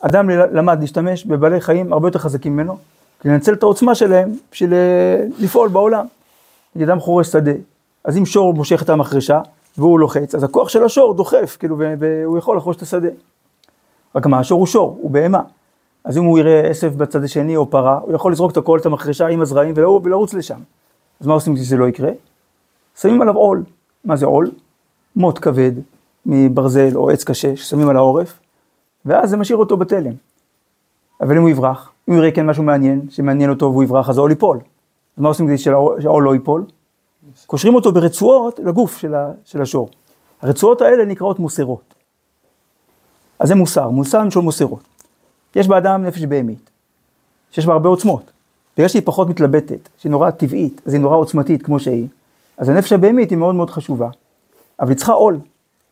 אדם 0.01 0.31
למד 0.31 0.81
להשתמש 0.81 1.27
בבעלי 1.27 1.61
חיים 1.61 1.93
הרבה 1.93 2.09
יותר 2.09 2.19
חזקים 2.19 2.53
ממנו, 2.53 2.79
לנצל 3.25 3.53
את 3.53 3.63
העוצמה 3.63 3.95
שלהם 3.95 4.33
בשביל 4.53 4.75
אה, 4.75 5.25
לפעול 5.39 5.69
בעולם. 5.69 6.07
נגיד 6.77 6.89
אדם 6.89 7.01
חורש 7.01 7.27
שדה, 7.27 7.53
אז 8.05 8.17
אם 8.19 8.27
שור 8.27 8.55
מושך 8.55 8.83
את 8.83 8.91
המחרשה 8.91 9.41
והוא 9.79 10.01
לוחץ, 10.01 10.35
אז 10.35 10.45
הכוח 10.45 10.69
של 10.69 10.85
השור 10.85 11.15
דוחף, 11.15 11.57
כאילו, 11.61 11.79
והוא 11.99 12.39
יכול 12.39 12.57
לחרוש 12.57 12.77
את 12.77 12.83
השדה. 12.83 13.09
רק 14.15 14.27
מה, 14.27 14.39
השור 14.39 14.59
הוא 14.59 14.67
שור, 14.67 14.99
הוא 15.03 15.11
בהמה. 15.11 15.43
אז 16.05 16.19
אם 16.19 16.25
הוא 16.25 16.39
יראה 16.39 16.61
עשב 16.71 16.99
בצד 16.99 17.25
השני 17.25 17.57
או 17.57 17.71
פרה, 17.71 17.99
הוא 18.03 18.15
יכול 18.15 18.33
לזרוק 18.33 18.53
את 18.53 18.57
הכל, 18.57 18.79
את 18.79 18.87
המחרשה 18.87 19.27
עם 19.27 19.41
הזרעים 19.41 19.75
ולרוץ 19.77 20.35
לשם. 20.35 20.59
אז 21.21 21.27
מה 21.27 21.35
עושים 21.35 21.55
כדי 21.55 21.65
שזה 21.65 21.77
לא 21.77 21.89
יקרה? 21.89 22.11
שמים 23.01 23.23
עליו 23.23 23.37
עול. 23.37 23.65
מה 24.05 24.17
זה 24.17 24.27
עול? 24.27 24.51
מוט 25.17 25.39
כבד 25.43 25.73
מברזל 26.27 26.97
או 26.97 27.11
עץ 27.11 27.25
קשה 27.25 27.57
ששמים 27.57 27.89
על 27.89 27.97
העורף, 27.97 28.39
ואז 29.05 29.31
זה 29.31 29.37
משאיר 29.37 29.59
אותו 29.59 29.77
בתלם. 29.77 30.13
אבל 31.21 31.37
אם 31.37 31.43
הוא 31.43 31.51
יברח, 31.51 31.93
הוא 32.05 32.17
יראה 32.17 32.31
כן 32.31 32.47
משהו 32.47 32.63
מעניין, 32.63 33.07
שמעניין 33.11 33.51
אותו 33.51 33.67
והוא 33.67 33.85
יברח, 33.85 34.09
אז 34.11 34.19
העול 34.19 34.31
ייפול. 34.31 34.57
אז 35.17 35.23
מה 35.23 35.29
עושים 35.29 35.47
כדי 35.47 35.59
שהעול 35.59 36.23
לא 36.23 36.35
ייפול? 36.35 36.65
קושרים 37.47 37.75
אותו 37.75 37.93
ברצועות 37.93 38.59
לגוף 38.59 38.97
של, 38.99 39.15
ה, 39.15 39.31
של 39.45 39.63
השור. 39.63 39.89
הרצועות 40.43 40.81
האלה 40.81 41.05
נקראות 41.05 41.39
מוסרות. 41.39 41.95
אז 43.39 43.49
זה 43.49 43.55
מוסר, 43.55 43.91
מוסר 43.91 44.31
של 44.31 44.41
מוסרות. 44.41 44.85
יש 45.57 45.69
באדם 45.69 46.03
נפש 46.03 46.23
בהמית, 46.23 46.71
שיש 47.51 47.67
בה 47.67 47.73
הרבה 47.73 47.89
עוצמות. 47.89 48.31
בגלל 48.77 48.89
שהיא 48.89 49.03
פחות 49.05 49.29
מתלבטת, 49.29 49.89
שהיא 49.99 50.11
נורא 50.11 50.31
טבעית, 50.31 50.81
אז 50.87 50.93
היא 50.95 51.01
נורא 51.01 51.17
עוצמתית 51.17 51.63
כמו 51.63 51.81
שהיא, 51.81 52.09
אז 52.59 52.69
הנפש 52.69 52.93
הבהמית 52.93 53.31
היא 53.31 53.39
מאוד 53.39 53.55
מאוד 53.55 53.71
חשובה. 53.71 54.09
אבל 54.81 54.89
היא 54.89 54.97
צריכה 54.97 55.13
עול, 55.13 55.39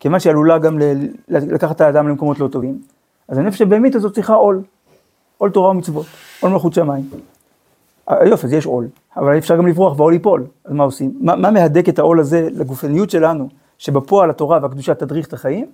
כיוון 0.01 0.21
שהיא 0.21 0.31
עלולה 0.31 0.59
גם 0.59 0.79
ל- 0.79 1.07
לקחת 1.29 1.77
את 1.77 1.81
האדם 1.81 2.09
למקומות 2.09 2.39
לא 2.39 2.49
טובים, 2.49 2.83
אז 3.29 3.39
הנפש 3.39 3.63
הבהמית 3.63 3.95
הזאת 3.95 4.15
צריכה 4.15 4.35
עול. 4.35 4.63
עול 5.43 5.51
תורה 5.51 5.71
ומצוות, 5.71 6.07
עול 6.41 6.53
מלכות 6.53 6.75
שמיים. 6.75 7.11
יופי, 8.27 8.47
אז 8.47 8.53
יש 8.53 8.67
עול, 8.67 8.89
אבל 9.17 9.39
אפשר 9.39 9.57
גם 9.57 9.67
לברוח 9.67 9.99
והעול 9.99 10.13
ייפול, 10.13 10.47
אז 10.65 10.73
מה 10.73 10.85
עושים? 10.85 11.19
מה, 11.21 11.37
מה 11.37 11.51
מהדק 11.51 11.89
את 11.89 11.99
העול 11.99 12.21
הזה 12.21 12.49
לגופניות 12.53 13.11
שלנו, 13.11 13.49
שבפועל 13.79 14.31
התורה 14.31 14.59
והקדושה 14.63 14.95
תדריך 14.95 15.27
את 15.27 15.33
החיים? 15.33 15.67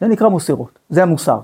זה 0.00 0.06
נקרא 0.06 0.28
מוסרות, 0.28 0.78
זה 0.90 1.02
המוסר. 1.02 1.40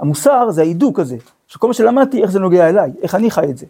המוסר 0.00 0.50
זה 0.50 0.60
ההידוק 0.60 0.98
הזה, 0.98 1.16
שכל 1.46 1.66
מה 1.66 1.74
שלמדתי, 1.74 2.22
איך 2.22 2.30
זה 2.30 2.38
נוגע 2.38 2.68
אליי, 2.68 2.92
איך 3.02 3.14
אני 3.14 3.30
חי 3.30 3.50
את 3.50 3.58
זה. 3.58 3.66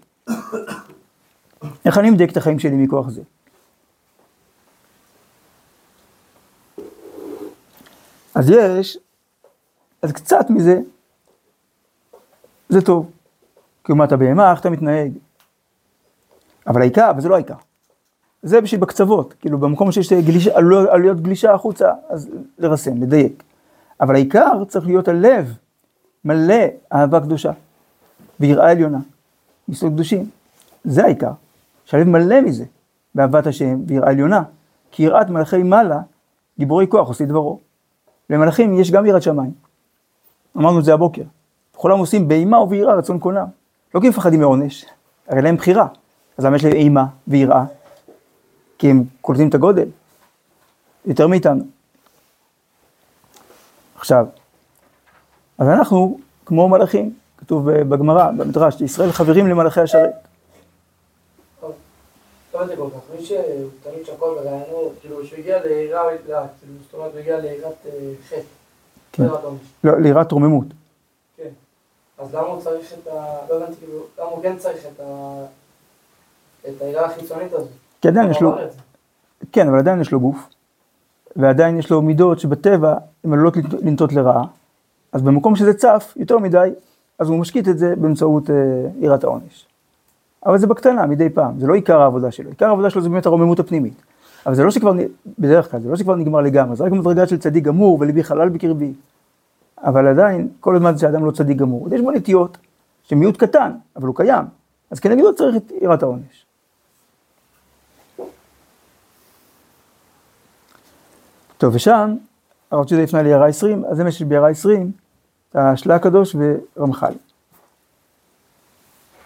איך 1.85 1.99
אני 1.99 2.11
מדייק 2.11 2.33
את 2.33 2.37
החיים 2.37 2.59
שלי 2.59 2.77
מכוח 2.77 3.09
זה. 3.09 3.23
אז 8.35 8.51
יש, 8.51 8.99
אז 10.03 10.13
קצת 10.13 10.51
מזה, 10.51 10.81
זה 12.69 12.81
טוב. 12.83 13.11
כי 13.85 13.93
מה 13.93 14.05
אתה 14.05 14.17
בהמה, 14.17 14.51
איך 14.51 14.61
אתה 14.61 14.71
מתנהג? 14.71 15.13
אבל 16.67 16.81
העיקר, 16.81 17.13
וזה 17.17 17.29
לא 17.29 17.35
העיקר. 17.35 17.55
זה 18.43 18.61
בשביל 18.61 18.81
בקצוות, 18.81 19.35
כאילו 19.41 19.59
במקום 19.59 19.93
שיש 19.93 20.13
גלישה, 20.13 20.57
עלויות 20.91 21.21
גלישה 21.21 21.55
החוצה, 21.55 21.93
אז 22.09 22.31
לרסן, 22.59 22.99
לדייק. 22.99 23.43
אבל 24.01 24.15
העיקר 24.15 24.65
צריך 24.69 24.87
להיות 24.87 25.09
הלב 25.09 25.57
מלא 26.25 26.65
אהבה 26.93 27.21
קדושה, 27.21 27.53
ויראה 28.41 28.71
עליונה, 28.71 28.99
מסוג 29.69 29.93
קדושים. 29.93 30.31
זה 30.85 31.05
העיקר, 31.05 31.33
שהלב 31.85 32.09
מלא 32.09 32.41
מזה, 32.41 32.65
באהבת 33.15 33.47
השם 33.47 33.81
ויראה 33.87 34.09
עליונה. 34.09 34.43
כי 34.91 35.03
יראת 35.03 35.31
מלאכי 35.31 35.63
מעלה, 35.63 36.01
גיבורי 36.59 36.87
כוח 36.87 37.09
עושי 37.09 37.27
דברו. 37.27 37.61
למלאכים 38.31 38.81
יש 38.81 38.91
גם 38.91 39.07
יראת 39.07 39.23
שמיים. 39.23 39.53
אמרנו 40.57 40.79
את 40.79 40.85
זה 40.85 40.95
הבוקר. 40.95 41.23
כולם 41.79 41.99
עושים 41.99 42.29
באימה 42.29 42.61
וביראה 42.61 42.95
רצון 42.95 43.19
קונם. 43.19 43.47
לא 43.95 44.01
כי 44.01 44.09
מפחדים 44.09 44.41
מעונש, 44.41 44.85
הרי 45.29 45.43
להם 45.43 45.57
בחירה. 45.57 45.87
אז 46.39 46.45
למה 46.45 46.57
יש 46.57 46.65
להם 46.65 46.73
אימה 46.73 47.07
ויראה? 47.29 47.65
כי 48.79 48.91
הם 48.91 49.05
קולטים 49.21 49.49
את 49.49 49.55
הגודל, 49.55 49.89
יותר 51.07 51.27
מאיתנו. 51.27 51.65
עכשיו, 53.97 54.27
אז 55.59 55.69
אנחנו 55.69 56.19
כמו 56.47 56.69
מלאכים, 56.69 57.15
כתוב 57.37 57.71
בגמרא, 57.71 58.31
במדרש, 58.31 58.81
ישראל 58.81 59.13
חברים 59.13 59.47
למלאכי 59.47 59.81
השרת. 59.81 60.11
מי 63.19 63.25
שתמיד 63.25 64.05
שקול 64.05 64.39
כאילו 65.01 65.27
שהוא 65.27 65.39
הגיע 65.39 65.67
ליראה 65.67 66.03
לאט, 66.29 66.51
זאת 66.83 66.95
אומרת 66.95 67.13
הוא 67.13 67.21
הגיע 67.21 67.39
ליראת 67.41 67.87
חטא, 68.29 69.23
לא, 69.85 70.01
ליראת 70.01 70.33
רוממות. 70.33 70.67
אז 72.19 72.35
למה 72.35 72.47
הוא 72.47 72.61
צריך 72.61 72.93
את 72.93 73.07
ה... 73.07 73.37
לא 73.51 73.57
הבנתי, 73.57 73.81
כאילו, 73.81 73.99
למה 74.19 74.29
הוא 74.29 74.43
כן 74.43 74.57
צריך 74.59 74.87
את 74.95 75.01
ה... 75.01 75.45
את 76.69 76.83
היראה 76.83 77.07
החיצונית 77.07 77.53
הזאת? 77.53 77.69
כי 78.01 78.09
עדיין 78.09 78.31
יש 78.31 78.41
לו. 78.41 78.55
כן, 79.53 79.69
אבל 79.69 79.79
עדיין 79.79 80.01
יש 80.01 80.13
לו 80.13 80.21
גוף, 80.21 80.49
ועדיין 81.37 81.79
יש 81.79 81.91
לו 81.91 82.03
מידות 82.03 82.41
שבטבע 82.41 82.95
הן 83.25 83.33
עלולות 83.33 83.57
לנט- 83.57 83.85
לנטות 83.85 84.13
לרעה, 84.13 84.45
אז 85.13 85.23
במקום 85.23 85.57
שזה 85.57 85.75
צף 85.75 86.15
יותר 86.17 86.39
מדי, 86.39 86.71
אז 87.19 87.29
הוא 87.29 87.39
משקיט 87.39 87.69
את 87.69 87.79
זה 87.79 87.95
באמצעות 87.97 88.51
אה, 88.51 88.55
יראת 89.01 89.25
העונש. 89.25 89.67
אבל 90.47 90.59
זה 90.59 90.67
בקטנה, 90.67 91.07
מדי 91.07 91.31
פעם, 91.31 91.61
זה 91.61 91.67
לא 91.67 91.75
עיקר 91.75 92.01
העבודה 92.01 92.31
שלו, 92.31 92.51
עיקר 92.51 92.67
העבודה 92.67 92.91
שלו 92.91 93.03
זה 93.03 93.09
באמת 93.09 93.27
הרוממות 93.27 93.61
הפנימית. 93.61 94.03
אבל 94.47 94.55
זה 94.55 94.63
לא 94.65 94.71
שכבר, 94.71 94.93
בדרך 95.39 95.71
כלל, 95.71 95.81
זה 95.81 95.89
לא 95.89 95.97
שכבר 95.97 96.17
נגמר 96.17 96.41
לגמרי, 96.41 96.77
זה 96.77 96.85
רק 96.85 96.93
מדרגה 96.93 97.27
של 97.27 97.39
צדיק 97.39 97.65
גמור 97.65 97.97
וליבי 98.01 98.25
חלל 98.25 98.49
בקרבי. 98.49 98.93
אבל 99.83 100.07
עדיין, 100.07 100.49
כל 100.61 100.77
הזמן 100.77 100.99
שאדם 100.99 101.25
לא 101.25 101.31
צדיק 101.31 101.57
גמור, 101.57 101.95
יש 101.95 102.01
בו 102.01 102.11
נטיות, 102.11 102.59
שמיעוט 103.03 103.37
קטן, 103.37 103.73
אבל 103.97 104.07
הוא 104.07 104.17
קיים, 104.17 104.45
אז 104.91 105.01
כנגדו 105.01 105.35
צריך 105.35 105.57
את 105.57 105.73
יראת 105.83 106.03
העונש. 106.03 106.47
טוב, 111.59 111.75
ושם, 111.75 112.15
הרב 112.71 112.85
ציודה 112.85 113.03
יפנה 113.03 113.23
ליערה 113.23 113.47
20, 113.47 113.85
אז 113.85 113.97
זה 113.97 114.05
מה 114.05 114.11
שיש 114.11 114.23
ביערה 114.23 114.51
20, 114.51 114.93
השלה 115.55 115.95
הקדוש 115.95 116.37
ורמח"ל. 116.77 117.13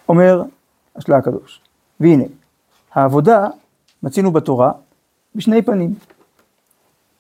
אומר 0.08 0.42
השלה 0.96 1.16
הקדוש, 1.16 1.60
והנה, 2.00 2.24
העבודה 2.92 3.46
מצינו 4.02 4.32
בתורה 4.32 4.72
בשני 5.34 5.62
פנים, 5.62 5.94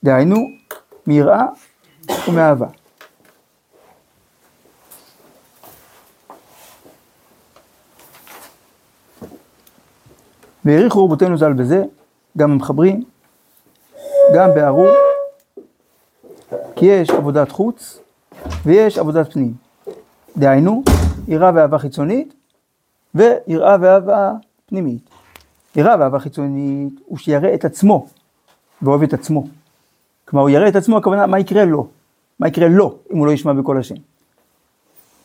דהיינו, 0.04 0.36
מיראה 1.06 1.46
ומאהבה. 2.28 2.66
והעריכו 10.64 11.04
רבותינו 11.04 11.36
ז"ל 11.36 11.52
בזה, 11.52 11.82
גם 12.38 12.50
המחברים, 12.50 13.04
גם 14.34 14.48
בארו, 14.54 14.86
כי 16.76 16.86
יש 16.86 17.10
עבודת 17.10 17.50
חוץ 17.50 17.98
ויש 18.66 18.98
עבודת 18.98 19.32
פנים. 19.32 19.54
דהיינו, 20.36 20.82
יראה 21.28 21.50
ואהבה 21.54 21.78
חיצונית 21.78 22.34
ויראה 23.14 23.76
ואהבה 23.80 24.32
פנימית. 24.66 25.10
יראה 25.76 25.96
ואהבה 26.00 26.18
חיצונית 26.18 26.92
הוא 27.06 27.18
שיראה 27.18 27.54
את 27.54 27.64
עצמו 27.64 28.06
ואוהב 28.82 29.02
את 29.02 29.12
עצמו. 29.12 29.44
כלומר, 30.24 30.42
הוא 30.42 30.50
יראה 30.50 30.68
את 30.68 30.76
עצמו, 30.76 30.98
הכוונה, 30.98 31.26
מה 31.26 31.38
יקרה 31.38 31.64
לו? 31.64 31.88
מה 32.38 32.48
יקרה 32.48 32.68
לו 32.68 32.98
אם 33.12 33.18
הוא 33.18 33.26
לא 33.26 33.32
ישמע 33.32 33.52
בקול 33.52 33.78
השם? 33.78 33.94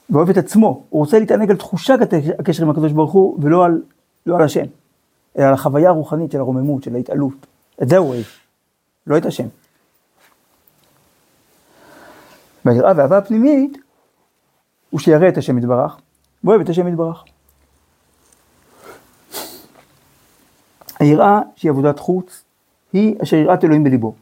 ואוהב 0.10 0.30
את 0.30 0.38
עצמו, 0.38 0.84
הוא 0.90 1.00
רוצה 1.00 1.20
להתענג 1.20 1.50
על 1.50 1.58
תחושת 1.58 2.00
הקשר 2.40 2.64
עם 2.64 2.70
הקדוש 2.70 2.92
ברוך 2.92 3.12
הוא 3.12 3.38
ולא 3.42 3.66
על, 3.66 3.82
לא 4.26 4.36
על 4.36 4.42
השם, 4.42 4.66
אלא 5.38 5.46
על 5.46 5.54
החוויה 5.54 5.90
הרוחנית 5.90 6.32
של 6.32 6.40
הרוממות, 6.40 6.84
של 6.84 6.96
ההתעלות. 6.96 7.48
את 7.82 7.90
זה 7.90 7.98
הוא 7.98 8.10
אוהב. 8.10 8.26
לא 9.08 9.18
את 9.18 9.26
השם. 9.26 9.48
והיראה 12.66 12.94
והאהבה 12.96 13.18
הפנימית 13.18 13.78
הוא 14.90 15.00
שירא 15.00 15.28
את 15.28 15.38
השם 15.38 15.58
יתברך, 15.58 15.98
ואוהב 16.44 16.62
את 16.62 16.70
השם 16.70 16.88
יתברך. 16.88 17.24
היראה 21.00 21.42
שהיא 21.56 21.72
עבודת 21.72 22.00
חוץ, 22.00 22.44
היא 22.94 23.16
אשר 23.24 23.36
יראת 23.36 23.64
אלוהים 23.64 23.84
בליבו. 23.84 24.16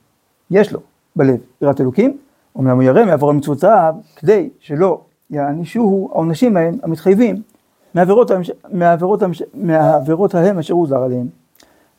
יש 0.52 0.74
לו 0.74 0.80
בלב 1.16 1.40
יראת 1.62 1.82
אלוקים, 1.82 2.18
אמנם 2.58 2.76
הוא 2.76 2.84
ירא 2.84 3.06
מעבור 3.06 3.30
על 3.30 3.36
מצוותיו, 3.36 3.96
כדי 4.16 4.50
שלא 4.60 5.02
יענישוהו 5.30 6.10
העונשים 6.14 6.58
ההם 6.58 6.78
המתחייבים 6.84 7.42
מעבירות. 7.96 8.32
מעבירות. 8.72 9.24
מעבירות 9.54 10.36
ההם 10.36 10.60
אשר 10.60 10.74
הוא 10.74 10.88
זר 10.88 11.04
עליהם. 11.04 11.28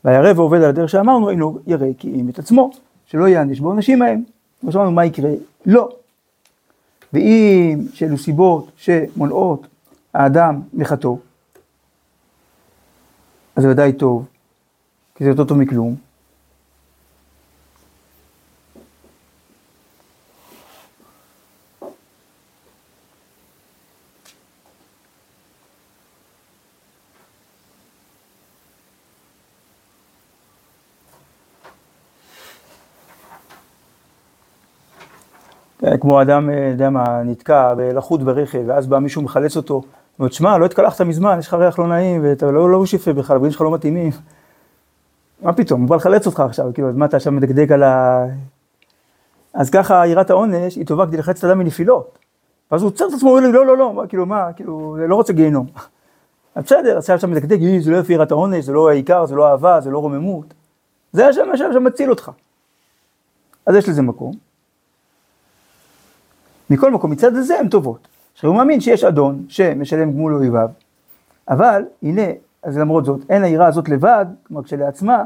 והירא 0.03 0.33
ועובד 0.35 0.57
על 0.57 0.69
הדרך 0.69 0.89
שאמרנו, 0.89 1.29
אינו 1.29 1.59
ירא 1.67 1.87
כי 1.97 2.09
אם 2.09 2.29
את 2.29 2.39
עצמו, 2.39 2.71
שלא 3.05 3.27
יעניש 3.27 3.61
בעונשים 3.61 4.01
ההם. 4.01 4.23
כמו 4.61 4.71
שאמרנו, 4.71 4.91
מה 4.91 5.05
יקרה? 5.05 5.29
לא. 5.65 5.89
ואם 7.13 7.79
שאלו 7.93 8.17
סיבות 8.17 8.71
שמונעות 8.77 9.67
האדם 10.13 10.61
מחטוא, 10.73 11.17
אז 13.55 13.63
זה 13.63 13.69
ודאי 13.69 13.93
טוב, 13.93 14.25
כי 15.15 15.23
זה 15.23 15.29
יותר 15.29 15.43
טוב 15.43 15.57
מכלום. 15.57 16.06
כמו 35.99 36.21
אדם, 36.21 36.49
אה, 36.49 36.69
יודע 36.71 36.89
מה, 36.89 37.23
נתקע 37.23 37.73
ולחוט 37.77 38.21
ברכב, 38.21 38.63
ואז 38.67 38.87
בא 38.87 38.99
מישהו 38.99 39.21
מחלץ 39.21 39.57
אותו, 39.57 39.81
ואומר, 40.19 40.31
שמע, 40.31 40.57
לא 40.57 40.65
התקלחת 40.65 41.01
מזמן, 41.01 41.39
יש 41.39 41.47
לך 41.47 41.53
ריח 41.53 41.79
לא 41.79 41.87
נעים, 41.87 42.21
ואתה 42.23 42.51
לא 42.51 42.69
לא 42.69 42.83
יפה 42.93 43.13
בכלל, 43.13 43.35
הבגדים 43.35 43.51
שלך 43.51 43.61
לא 43.61 43.71
מתאימים. 43.71 44.11
מה 45.41 45.53
פתאום, 45.53 45.81
הוא 45.81 45.89
בא 45.89 45.95
לחלץ 45.95 46.25
אותך 46.27 46.39
עכשיו, 46.39 46.65
כאילו, 46.73 46.89
מה 46.93 47.05
אתה 47.05 47.17
עכשיו 47.17 47.33
מדקדק 47.33 47.71
על 47.71 47.83
ה... 47.83 48.25
אז 49.53 49.69
ככה 49.69 50.07
יראת 50.07 50.29
העונש 50.29 50.75
היא 50.75 50.85
טובה 50.85 51.07
כדי 51.07 51.17
לחלץ 51.17 51.37
את 51.37 51.43
האדם 51.43 51.59
מנפילות. 51.59 52.19
ואז 52.71 52.81
הוא 52.81 52.87
עוצר 52.87 53.07
את 53.07 53.13
עצמו, 53.13 53.29
הוא 53.29 53.37
אומר 53.37 53.47
לי, 53.47 53.53
לא, 53.53 53.65
לא, 53.65 53.77
לא, 53.77 54.03
כאילו, 54.09 54.25
מה, 54.25 54.53
כאילו, 54.53 54.97
לא 55.07 55.15
רוצה 55.15 55.33
גיהנום. 55.33 55.67
אז 56.55 56.63
בסדר, 56.63 56.97
עכשיו 56.97 57.29
מדקדק, 57.29 57.57
"אי, 57.61 57.81
זה 57.81 57.91
לא 57.91 57.97
יפה 57.97 58.13
יראת 58.13 58.31
העונש, 58.31 58.65
זה 58.65 58.73
לא 58.73 58.89
העיקר, 58.89 59.25
זה 59.25 59.35
לא 59.35 59.47
אהבה, 59.47 59.81
זה 59.81 59.89
לא 59.89 59.99
רוממות. 59.99 60.53
זה 61.11 61.27
השם 61.27 61.47
שמציל 61.73 62.09
אותך. 62.09 62.31
אז 63.65 63.75
יש 63.75 63.89
לזה 63.89 64.01
מקום. 64.01 64.46
מכל 66.69 66.91
מקום, 66.91 67.11
מצד 67.11 67.35
הזה 67.35 67.59
הן 67.59 67.69
טובות. 67.69 68.07
עכשיו 68.33 68.49
הוא 68.49 68.57
מאמין 68.57 68.81
שיש 68.81 69.03
אדון 69.03 69.45
שמשלם 69.49 70.11
גמול 70.11 70.31
לאויביו, 70.31 70.69
אבל 71.49 71.83
הנה, 72.03 72.21
אז 72.63 72.77
למרות 72.77 73.05
זאת, 73.05 73.21
אין 73.29 73.43
היראה 73.43 73.67
הזאת 73.67 73.89
לבד, 73.89 74.25
כלומר 74.43 74.63
כשלעצמה, 74.63 75.23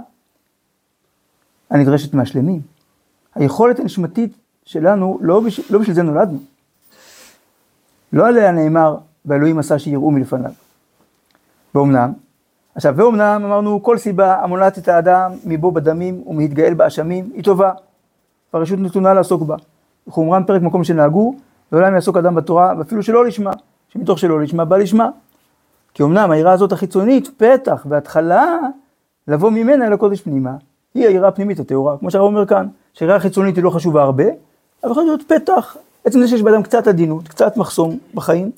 הנדרשת 1.69 2.13
מהשלמים. 2.13 2.61
היכולת 3.35 3.79
הנשמתית 3.79 4.33
שלנו, 4.65 5.19
לא, 5.21 5.39
בש... 5.39 5.71
לא 5.71 5.79
בשביל 5.79 5.95
זה 5.95 6.03
נולדנו. 6.03 6.37
לא 8.13 8.27
עליה 8.27 8.51
נאמר, 8.51 8.97
ואלוהים 9.25 9.59
עשה 9.59 9.79
שיראו 9.79 10.11
מלפניו. 10.11 10.51
ואומנם, 11.75 12.13
עכשיו, 12.75 12.93
ואומנם 12.97 13.41
אמרנו, 13.45 13.83
כל 13.83 13.97
סיבה 13.97 14.43
המונעת 14.43 14.77
את 14.77 14.87
האדם 14.87 15.31
מבוא 15.45 15.73
בדמים 15.73 16.23
ומהתגאל 16.27 16.73
באשמים, 16.73 17.29
היא 17.33 17.43
טובה, 17.43 17.71
והרשות 18.53 18.79
נתונה 18.79 19.13
לעסוק 19.13 19.41
בה. 19.41 19.55
חומרן 20.09 20.43
פרק 20.43 20.61
מקום 20.61 20.83
שנהגו, 20.83 21.35
לעולם 21.71 21.95
יעסוק 21.95 22.17
אדם 22.17 22.35
בתורה, 22.35 22.73
ואפילו 22.77 23.03
שלא 23.03 23.25
לשמה, 23.25 23.51
שמתוך 23.89 24.19
שלא 24.19 24.41
לשמה 24.41 24.65
בא 24.65 24.77
לשמה. 24.77 25.09
כי 25.93 26.03
אמנם 26.03 26.31
היראה 26.31 26.51
הזאת 26.51 26.71
החיצונית, 26.71 27.29
פתח 27.37 27.85
והתחלה, 27.89 28.57
לבוא 29.27 29.49
ממנה 29.49 29.87
אל 29.87 29.93
הקודש 29.93 30.21
פנימה, 30.21 30.51
היא 30.93 31.07
היראה 31.07 31.27
הפנימית 31.27 31.59
הטהורה, 31.59 31.97
כמו 31.97 32.11
שהרב 32.11 32.25
אומר 32.25 32.45
כאן, 32.45 32.67
שהיראה 32.93 33.15
החיצונית 33.15 33.55
היא 33.55 33.63
לא 33.63 33.69
חשובה 33.69 34.03
הרבה, 34.03 34.23
אבל 34.83 34.91
יכול 34.91 35.03
להיות 35.03 35.21
פתח, 35.27 35.77
עצם 36.05 36.19
זה 36.19 36.27
שיש 36.27 36.41
באדם 36.41 36.63
קצת 36.63 36.87
עדינות, 36.87 37.27
קצת 37.27 37.57
מחסום 37.57 37.97
בחיים, 38.13 38.51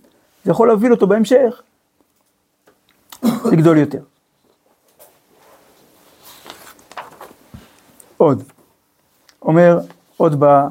זה 0.43 0.51
יכול 0.51 0.67
להוביל 0.67 0.91
אותו 0.91 1.07
בהמשך 1.07 1.61
לגדול 3.51 3.77
יותר. 3.77 3.99
עוד, 8.17 8.43
אומר 9.41 9.79
עוד 10.17 10.35
ב... 10.39 10.67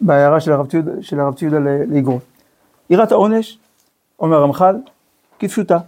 בהערה 0.00 0.40
של 0.40 0.52
הרב 0.52 0.66
ציודה, 0.66 0.92
של 1.00 1.20
הרב 1.20 1.34
ציודה 1.34 1.58
ל- 1.58 1.94
לאגרות. 1.94 2.22
יראת 2.90 3.12
העונש, 3.12 3.58
אומר 4.20 4.36
הרמח"ל, 4.36 4.76
כפשוטה, 5.38 5.78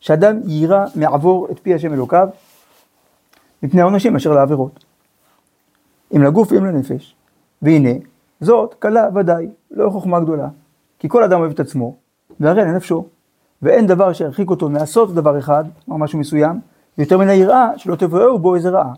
שאדם 0.00 0.40
יירא 0.46 0.84
מעבור 0.94 1.48
את 1.50 1.58
פי 1.58 1.74
השם 1.74 1.92
אלוקיו, 1.92 2.28
מפני 3.62 3.80
העונשים 3.80 4.16
אשר 4.16 4.32
לעבירות. 4.32 4.84
אם 6.16 6.22
לגוף 6.22 6.52
ואם 6.52 6.64
לנפש. 6.64 7.14
והנה, 7.62 7.90
זאת 8.40 8.74
קלה 8.78 9.08
ודאי, 9.14 9.48
לא 9.70 9.90
חוכמה 9.90 10.20
גדולה. 10.20 10.48
כי 10.98 11.08
כל 11.08 11.22
אדם 11.22 11.40
אוהב 11.40 11.52
את 11.52 11.60
עצמו, 11.60 11.94
וירא 12.40 12.62
לנפשו. 12.62 13.04
ואין 13.62 13.86
דבר 13.86 14.12
שירחיק 14.12 14.50
אותו 14.50 14.68
מעשות 14.68 15.14
דבר 15.14 15.38
אחד, 15.38 15.64
או 15.88 15.98
משהו 15.98 16.18
מסוים, 16.18 16.60
יותר 16.98 17.18
מן 17.18 17.28
היראה 17.28 17.70
שלא 17.76 17.96
תבואהו 17.96 18.38
בו 18.38 18.54
איזה 18.54 18.70
רעה. 18.70 18.92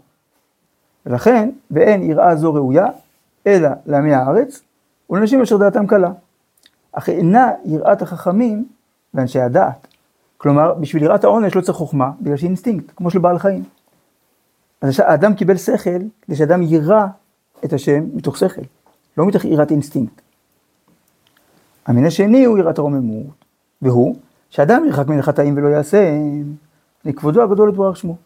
ולכן, 1.07 1.51
ואין 1.71 2.03
יראה 2.03 2.37
זו 2.37 2.55
ראויה, 2.55 2.87
אלא 3.47 3.69
לעמי 3.87 4.15
הארץ, 4.15 4.63
ולאנשים 5.11 5.43
אשר 5.43 5.57
דעתם 5.57 5.87
קלה. 5.87 6.11
אך 6.93 7.09
אינה 7.09 7.51
יראת 7.65 8.03
החכמים 8.03 8.69
ואנשי 9.15 9.41
הדעת. 9.41 9.87
כלומר, 10.39 10.75
בשביל 10.75 11.03
יראת 11.03 11.25
העונש 11.25 11.55
לא 11.55 11.61
צריך 11.61 11.79
חוכמה, 11.79 12.11
בגלל 12.21 12.37
שהיא 12.37 12.49
אינסטינקט, 12.49 12.93
כמו 12.97 13.11
של 13.11 13.19
בעל 13.19 13.39
חיים. 13.39 13.65
אז 14.81 15.01
האדם 15.01 15.35
קיבל 15.35 15.57
שכל, 15.57 15.91
כדי 16.23 16.37
שאדם 16.37 16.63
יירא 16.63 17.07
את 17.65 17.73
השם 17.73 18.05
מתוך 18.15 18.37
שכל, 18.37 18.63
לא 19.19 19.27
מתוך 19.27 19.45
יראת 19.45 19.71
אינסטינקט. 19.71 20.21
המין 21.87 22.07
השני 22.07 22.45
הוא 22.45 22.59
יראת 22.59 22.79
הרוממות, 22.79 23.45
והוא 23.83 24.17
שאדם 24.51 24.85
ירחק 24.87 25.07
מן 25.07 25.19
החטאים 25.19 25.57
ולא 25.57 25.69
יעשה, 25.69 26.19
לכבודו 27.05 27.43
הגדול 27.43 27.69
יתברך 27.69 27.97
שמו. 27.97 28.17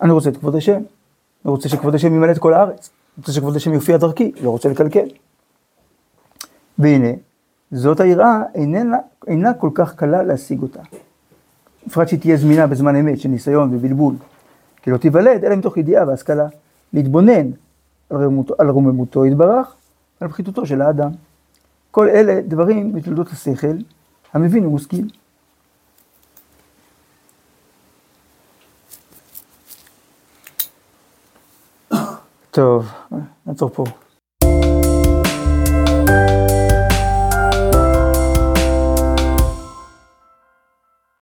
אני 0.00 0.12
רוצה 0.12 0.30
את 0.30 0.36
כבוד 0.36 0.56
השם, 0.56 0.82
אני 1.44 1.50
רוצה 1.50 1.68
שכבוד 1.68 1.94
השם 1.94 2.14
ימלא 2.14 2.32
את 2.32 2.38
כל 2.38 2.54
הארץ, 2.54 2.90
אני 2.90 3.20
רוצה 3.20 3.32
שכבוד 3.32 3.56
השם 3.56 3.72
יופיע 3.72 3.96
דרכי, 3.96 4.32
לא 4.42 4.50
רוצה 4.50 4.68
לקלקל. 4.68 5.06
והנה, 6.78 7.08
זאת 7.72 8.00
היראה 8.00 8.42
איננה, 8.54 8.96
אינה 9.26 9.54
כל 9.54 9.70
כך 9.74 9.94
קלה 9.94 10.22
להשיג 10.22 10.62
אותה. 10.62 10.80
בפרט 11.86 12.08
שהיא 12.08 12.20
תהיה 12.20 12.36
זמינה 12.36 12.66
בזמן 12.66 12.96
אמת 12.96 13.20
של 13.20 13.28
ניסיון 13.28 13.74
ובלבול. 13.74 14.14
כי 14.82 14.90
לא 14.90 14.96
תיוולד 14.96 15.44
אלא 15.44 15.56
מתוך 15.56 15.76
ידיעה 15.76 16.06
והשכלה, 16.06 16.46
להתבונן 16.92 17.50
על, 18.10 18.24
רמותו, 18.24 18.54
על 18.58 18.68
רוממותו 18.68 19.26
יתברך 19.26 19.74
ועל 20.20 20.30
פחיתותו 20.30 20.66
של 20.66 20.82
האדם. 20.82 21.10
כל 21.90 22.08
אלה 22.08 22.40
דברים 22.40 22.92
בתולדות 22.92 23.28
השכל 23.28 23.76
המבין 24.32 24.66
ומשכיל. 24.66 25.10
טוב, 32.52 32.92
נעצור 33.46 33.70
פה. 33.70 33.84